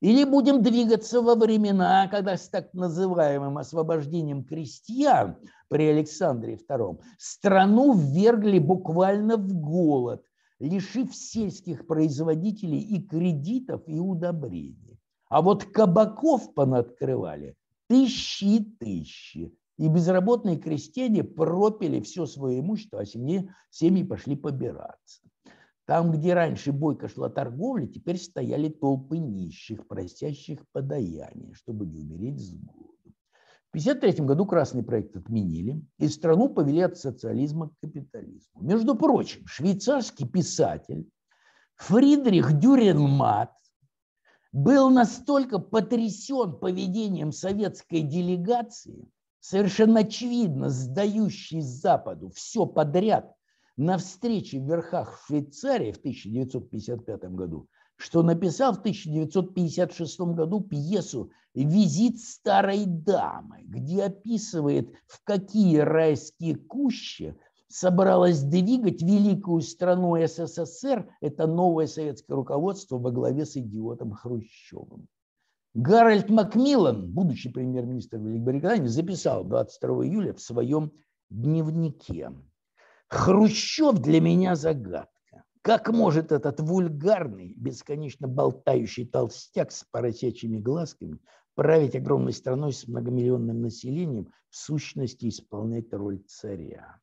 или 0.00 0.24
будем 0.24 0.62
двигаться 0.62 1.20
во 1.20 1.34
времена, 1.34 2.08
когда 2.08 2.36
с 2.36 2.48
так 2.48 2.72
называемым 2.72 3.58
освобождением 3.58 4.44
крестьян 4.44 5.36
при 5.68 5.88
Александре 5.88 6.56
II 6.56 7.00
страну 7.18 7.94
ввергли 7.94 8.58
буквально 8.58 9.36
в 9.36 9.52
голод, 9.52 10.22
лишив 10.60 11.14
сельских 11.14 11.86
производителей 11.86 12.80
и 12.80 13.02
кредитов, 13.02 13.82
и 13.86 13.98
удобрений. 13.98 14.98
А 15.28 15.42
вот 15.42 15.64
кабаков 15.64 16.54
понаоткрывали 16.54 17.56
тысячи 17.88 18.44
и 18.44 18.64
тысячи. 18.78 19.52
И 19.78 19.88
безработные 19.88 20.56
крестьяне 20.56 21.22
пропили 21.22 22.00
все 22.00 22.26
свое 22.26 22.58
имущество, 22.58 23.00
а 23.00 23.06
семьи, 23.06 23.48
семьи 23.70 24.02
пошли 24.02 24.34
побираться. 24.34 25.20
Там, 25.88 26.12
где 26.12 26.34
раньше 26.34 26.70
бойко 26.70 27.08
шла 27.08 27.30
торговля, 27.30 27.86
теперь 27.86 28.18
стояли 28.18 28.68
толпы 28.68 29.16
нищих, 29.16 29.88
просящих 29.88 30.62
подаяние, 30.72 31.54
чтобы 31.54 31.86
не 31.86 32.00
умереть 32.00 32.40
с 32.40 32.50
голоду. 32.50 32.92
В 33.04 33.70
1953 33.70 34.26
году 34.26 34.44
красный 34.44 34.82
проект 34.82 35.16
отменили, 35.16 35.80
и 35.98 36.08
страну 36.08 36.50
повели 36.50 36.82
от 36.82 36.98
социализма 36.98 37.70
к 37.70 37.78
капитализму. 37.80 38.60
Между 38.60 38.96
прочим, 38.96 39.46
швейцарский 39.46 40.28
писатель 40.28 41.08
Фридрих 41.76 42.58
Дюренмат 42.58 43.54
был 44.52 44.90
настолько 44.90 45.58
потрясен 45.58 46.58
поведением 46.58 47.32
советской 47.32 48.02
делегации, 48.02 49.10
совершенно 49.40 50.00
очевидно 50.00 50.68
сдающей 50.68 51.62
Западу 51.62 52.28
все 52.28 52.66
подряд 52.66 53.37
на 53.78 53.96
встрече 53.96 54.58
в 54.58 54.64
верхах 54.64 55.16
в 55.16 55.26
Швейцарии 55.26 55.92
в 55.92 55.98
1955 55.98 57.24
году, 57.30 57.68
что 57.96 58.24
написал 58.24 58.74
в 58.74 58.80
1956 58.80 60.20
году 60.20 60.60
пьесу 60.60 61.30
«Визит 61.54 62.18
старой 62.18 62.86
дамы», 62.86 63.60
где 63.62 64.02
описывает, 64.02 64.92
в 65.06 65.22
какие 65.22 65.78
райские 65.78 66.56
кущи 66.56 67.36
собралась 67.68 68.42
двигать 68.42 69.00
великую 69.00 69.60
страну 69.62 70.16
СССР 70.26 71.08
это 71.20 71.46
новое 71.46 71.86
советское 71.86 72.34
руководство 72.34 72.98
во 72.98 73.12
главе 73.12 73.46
с 73.46 73.56
идиотом 73.56 74.12
Хрущевым. 74.12 75.06
Гарольд 75.74 76.30
Макмиллан, 76.30 77.12
будущий 77.12 77.50
премьер-министр 77.50 78.18
Великобритании, 78.18 78.88
записал 78.88 79.44
22 79.44 80.06
июля 80.06 80.34
в 80.34 80.40
своем 80.40 80.90
дневнике. 81.30 82.32
Хрущев 83.08 83.98
для 84.00 84.20
меня 84.20 84.54
загадка. 84.54 85.44
Как 85.62 85.88
может 85.90 86.30
этот 86.30 86.60
вульгарный, 86.60 87.54
бесконечно 87.56 88.28
болтающий 88.28 89.06
толстяк 89.06 89.72
с 89.72 89.84
поросячьими 89.84 90.58
глазками 90.58 91.18
править 91.54 91.96
огромной 91.96 92.32
страной 92.32 92.72
с 92.72 92.86
многомиллионным 92.86 93.62
населением, 93.62 94.32
в 94.50 94.56
сущности 94.56 95.28
исполнять 95.28 95.92
роль 95.92 96.22
царя? 96.26 97.00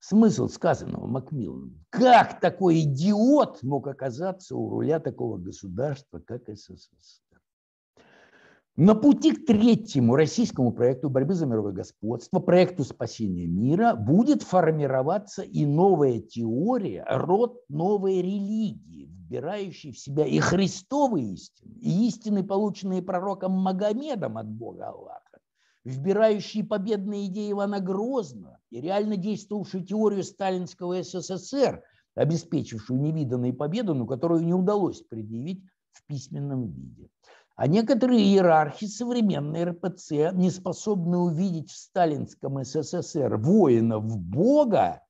Смысл 0.00 0.48
сказанного 0.48 1.06
Макмилланом. 1.06 1.84
Как 1.90 2.40
такой 2.40 2.80
идиот 2.82 3.62
мог 3.62 3.86
оказаться 3.86 4.56
у 4.56 4.68
руля 4.68 5.00
такого 5.00 5.38
государства, 5.38 6.18
как 6.20 6.48
СССР? 6.48 7.27
На 8.80 8.94
пути 8.94 9.32
к 9.32 9.44
третьему 9.44 10.14
российскому 10.14 10.70
проекту 10.70 11.10
борьбы 11.10 11.34
за 11.34 11.46
мировое 11.46 11.72
господство, 11.72 12.38
проекту 12.38 12.84
спасения 12.84 13.48
мира, 13.48 13.96
будет 13.96 14.44
формироваться 14.44 15.42
и 15.42 15.66
новая 15.66 16.20
теория, 16.20 17.04
род 17.08 17.60
новой 17.68 18.22
религии, 18.22 19.06
вбирающей 19.06 19.90
в 19.90 19.98
себя 19.98 20.24
и 20.26 20.38
христовые 20.38 21.32
истины, 21.32 21.74
и 21.80 22.06
истины, 22.06 22.44
полученные 22.44 23.02
пророком 23.02 23.50
Магомедом 23.50 24.38
от 24.38 24.46
Бога 24.48 24.90
Аллаха, 24.90 25.40
вбирающие 25.82 26.62
победные 26.62 27.26
идеи 27.26 27.50
Ивана 27.50 27.80
Грозного 27.80 28.60
и 28.70 28.80
реально 28.80 29.16
действовавшую 29.16 29.86
теорию 29.86 30.22
сталинского 30.22 31.02
СССР, 31.02 31.82
обеспечившую 32.14 33.00
невиданную 33.00 33.54
победу, 33.54 33.96
но 33.96 34.06
которую 34.06 34.44
не 34.44 34.54
удалось 34.54 35.00
предъявить 35.02 35.64
в 35.90 36.06
письменном 36.06 36.68
виде. 36.68 37.10
А 37.58 37.66
некоторые 37.66 38.20
иерархи 38.20 38.86
современной 38.86 39.64
РПЦ 39.64 40.32
не 40.32 40.48
способны 40.48 41.18
увидеть 41.18 41.72
в 41.72 41.76
сталинском 41.76 42.62
СССР 42.62 43.36
воинов 43.36 44.04
Бога, 44.16 45.02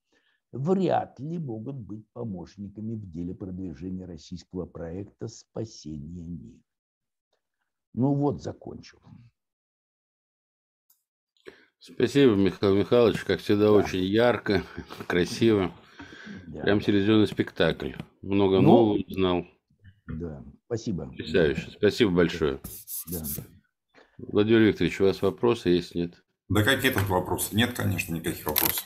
вряд 0.51 1.21
ли 1.21 1.37
могут 1.37 1.77
быть 1.77 2.11
помощниками 2.15 2.95
в 2.95 3.07
деле 3.11 3.35
продвижения 3.35 4.07
российского 4.07 4.65
проекта 4.65 5.29
спасения 5.29 6.25
мира. 6.25 6.59
Ну 7.93 8.15
вот, 8.15 8.43
закончил. 8.43 8.99
Спасибо, 11.79 12.35
Михаил 12.35 12.75
Михайлович. 12.77 13.25
Как 13.25 13.41
всегда, 13.41 13.65
да. 13.65 13.73
очень 13.73 14.05
ярко, 14.05 14.63
красиво. 15.07 15.71
Да. 16.47 16.63
Прям 16.63 16.81
телевизионный 16.81 17.27
спектакль. 17.27 17.93
Много 18.23 18.63
ну, 18.63 18.69
нового 18.69 19.03
узнал. 19.07 19.47
Да, 20.07 20.43
спасибо. 20.69 21.07
Потрясающе. 21.07 21.71
Спасибо 21.73 22.11
большое. 22.11 22.61
Да. 23.11 23.23
Владимир 24.19 24.61
Викторович, 24.61 25.01
у 25.01 25.05
вас 25.05 25.23
вопросы 25.23 25.71
есть, 25.71 25.95
нет? 25.95 26.23
Да 26.49 26.63
какие 26.63 26.91
тут 26.91 27.09
вопросы? 27.09 27.55
Нет, 27.57 27.73
конечно, 27.75 28.15
никаких 28.15 28.47
вопросов. 28.47 28.85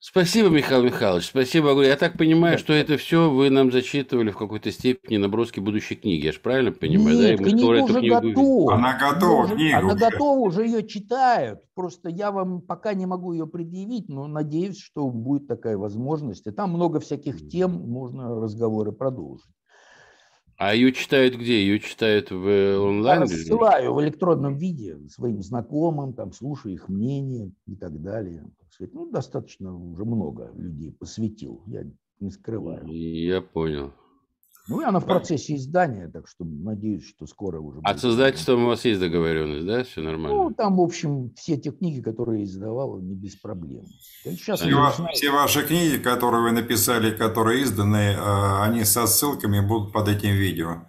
Спасибо, 0.00 0.48
Михаил 0.48 0.84
Михайлович, 0.84 1.26
спасибо. 1.26 1.82
Я 1.82 1.96
так 1.96 2.16
понимаю, 2.16 2.56
что 2.56 2.72
это 2.72 2.96
все 2.96 3.30
вы 3.30 3.50
нам 3.50 3.70
зачитывали 3.70 4.30
в 4.30 4.38
какой-то 4.38 4.70
степени 4.72 5.18
наброски 5.18 5.60
будущей 5.60 5.96
книги. 5.96 6.24
Я 6.24 6.32
же 6.32 6.40
правильно 6.40 6.72
понимаю? 6.72 7.18
Нет, 7.18 7.38
да? 7.38 7.44
книга 7.44 7.82
уже 7.82 7.98
книгу... 7.98 8.20
готова. 8.20 8.74
Она 8.74 8.96
готова, 8.98 9.44
уже, 9.44 9.56
книга 9.56 9.78
Она 9.78 9.86
уже. 9.88 9.96
готова, 9.98 10.38
уже 10.38 10.64
ее 10.64 10.86
читают. 10.86 11.60
Просто 11.74 12.08
я 12.08 12.30
вам 12.30 12.62
пока 12.62 12.94
не 12.94 13.04
могу 13.04 13.32
ее 13.32 13.46
предъявить, 13.46 14.08
но 14.08 14.26
надеюсь, 14.28 14.78
что 14.78 15.10
будет 15.10 15.46
такая 15.46 15.76
возможность. 15.76 16.46
И 16.46 16.52
там 16.52 16.70
много 16.70 17.00
всяких 17.00 17.48
тем, 17.48 17.72
можно 17.72 18.40
разговоры 18.40 18.92
продолжить. 18.92 19.50
А 20.58 20.74
ее 20.74 20.92
читают 20.92 21.36
где? 21.36 21.60
Ее 21.60 21.78
читают 21.78 22.32
в 22.32 22.80
онлайн? 22.80 23.20
Я 23.20 23.26
рассылаю 23.26 23.94
в 23.94 24.02
электронном 24.02 24.56
виде 24.58 24.98
своим 25.08 25.40
знакомым, 25.40 26.14
там, 26.14 26.32
слушаю 26.32 26.74
их 26.74 26.88
мнение 26.88 27.52
и 27.66 27.76
так 27.76 28.02
далее. 28.02 28.44
Ну, 28.92 29.08
достаточно 29.08 29.72
уже 29.72 30.04
много 30.04 30.50
людей 30.56 30.92
посвятил, 30.92 31.62
я 31.66 31.84
не 32.18 32.30
скрываю. 32.30 32.84
Я 32.88 33.40
понял. 33.40 33.92
Ну, 34.68 34.82
и 34.82 34.84
она 34.84 35.00
в 35.00 35.06
процессе 35.06 35.56
издания, 35.56 36.08
так 36.08 36.28
что 36.28 36.44
надеюсь, 36.44 37.08
что 37.08 37.26
скоро 37.26 37.58
уже. 37.58 37.80
А 37.84 37.96
с 37.96 38.04
издательством 38.04 38.64
у 38.64 38.66
вас 38.66 38.84
есть 38.84 39.00
договоренность, 39.00 39.66
да? 39.66 39.82
Все 39.82 40.02
нормально? 40.02 40.36
Ну, 40.36 40.50
там, 40.50 40.76
в 40.76 40.80
общем, 40.82 41.32
все 41.36 41.56
те 41.56 41.70
книги, 41.70 42.02
которые 42.02 42.40
я 42.40 42.44
издавал, 42.44 42.98
не 42.98 43.14
без 43.14 43.36
проблем. 43.36 43.86
Сейчас 44.24 44.60
все, 44.60 44.68
начинаю... 44.68 45.12
все 45.14 45.30
ваши 45.30 45.66
книги, 45.66 45.96
которые 45.96 46.42
вы 46.42 46.52
написали, 46.52 47.10
которые 47.10 47.62
изданы, 47.62 48.14
э, 48.14 48.62
они 48.62 48.84
со 48.84 49.06
ссылками 49.06 49.66
будут 49.66 49.92
под 49.92 50.08
этим 50.08 50.34
видео. 50.34 50.82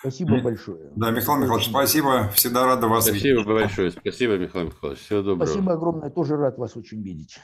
Спасибо 0.00 0.40
большое. 0.40 0.90
Да, 0.96 1.12
Михаил 1.12 1.38
Михайлович, 1.38 1.68
спасибо. 1.68 2.28
Всегда 2.34 2.66
рада 2.66 2.88
вас 2.88 3.04
спасибо 3.04 3.24
видеть. 3.24 3.42
Спасибо 3.42 3.60
большое. 3.60 3.90
Спасибо, 3.92 4.36
Михаил 4.36 4.66
Михайлович. 4.66 5.00
Всего 5.00 5.22
доброго. 5.22 5.46
Спасибо 5.46 5.72
огромное. 5.74 6.10
Тоже 6.10 6.36
рад 6.36 6.58
вас 6.58 6.76
очень 6.76 7.02
видеть. 7.02 7.38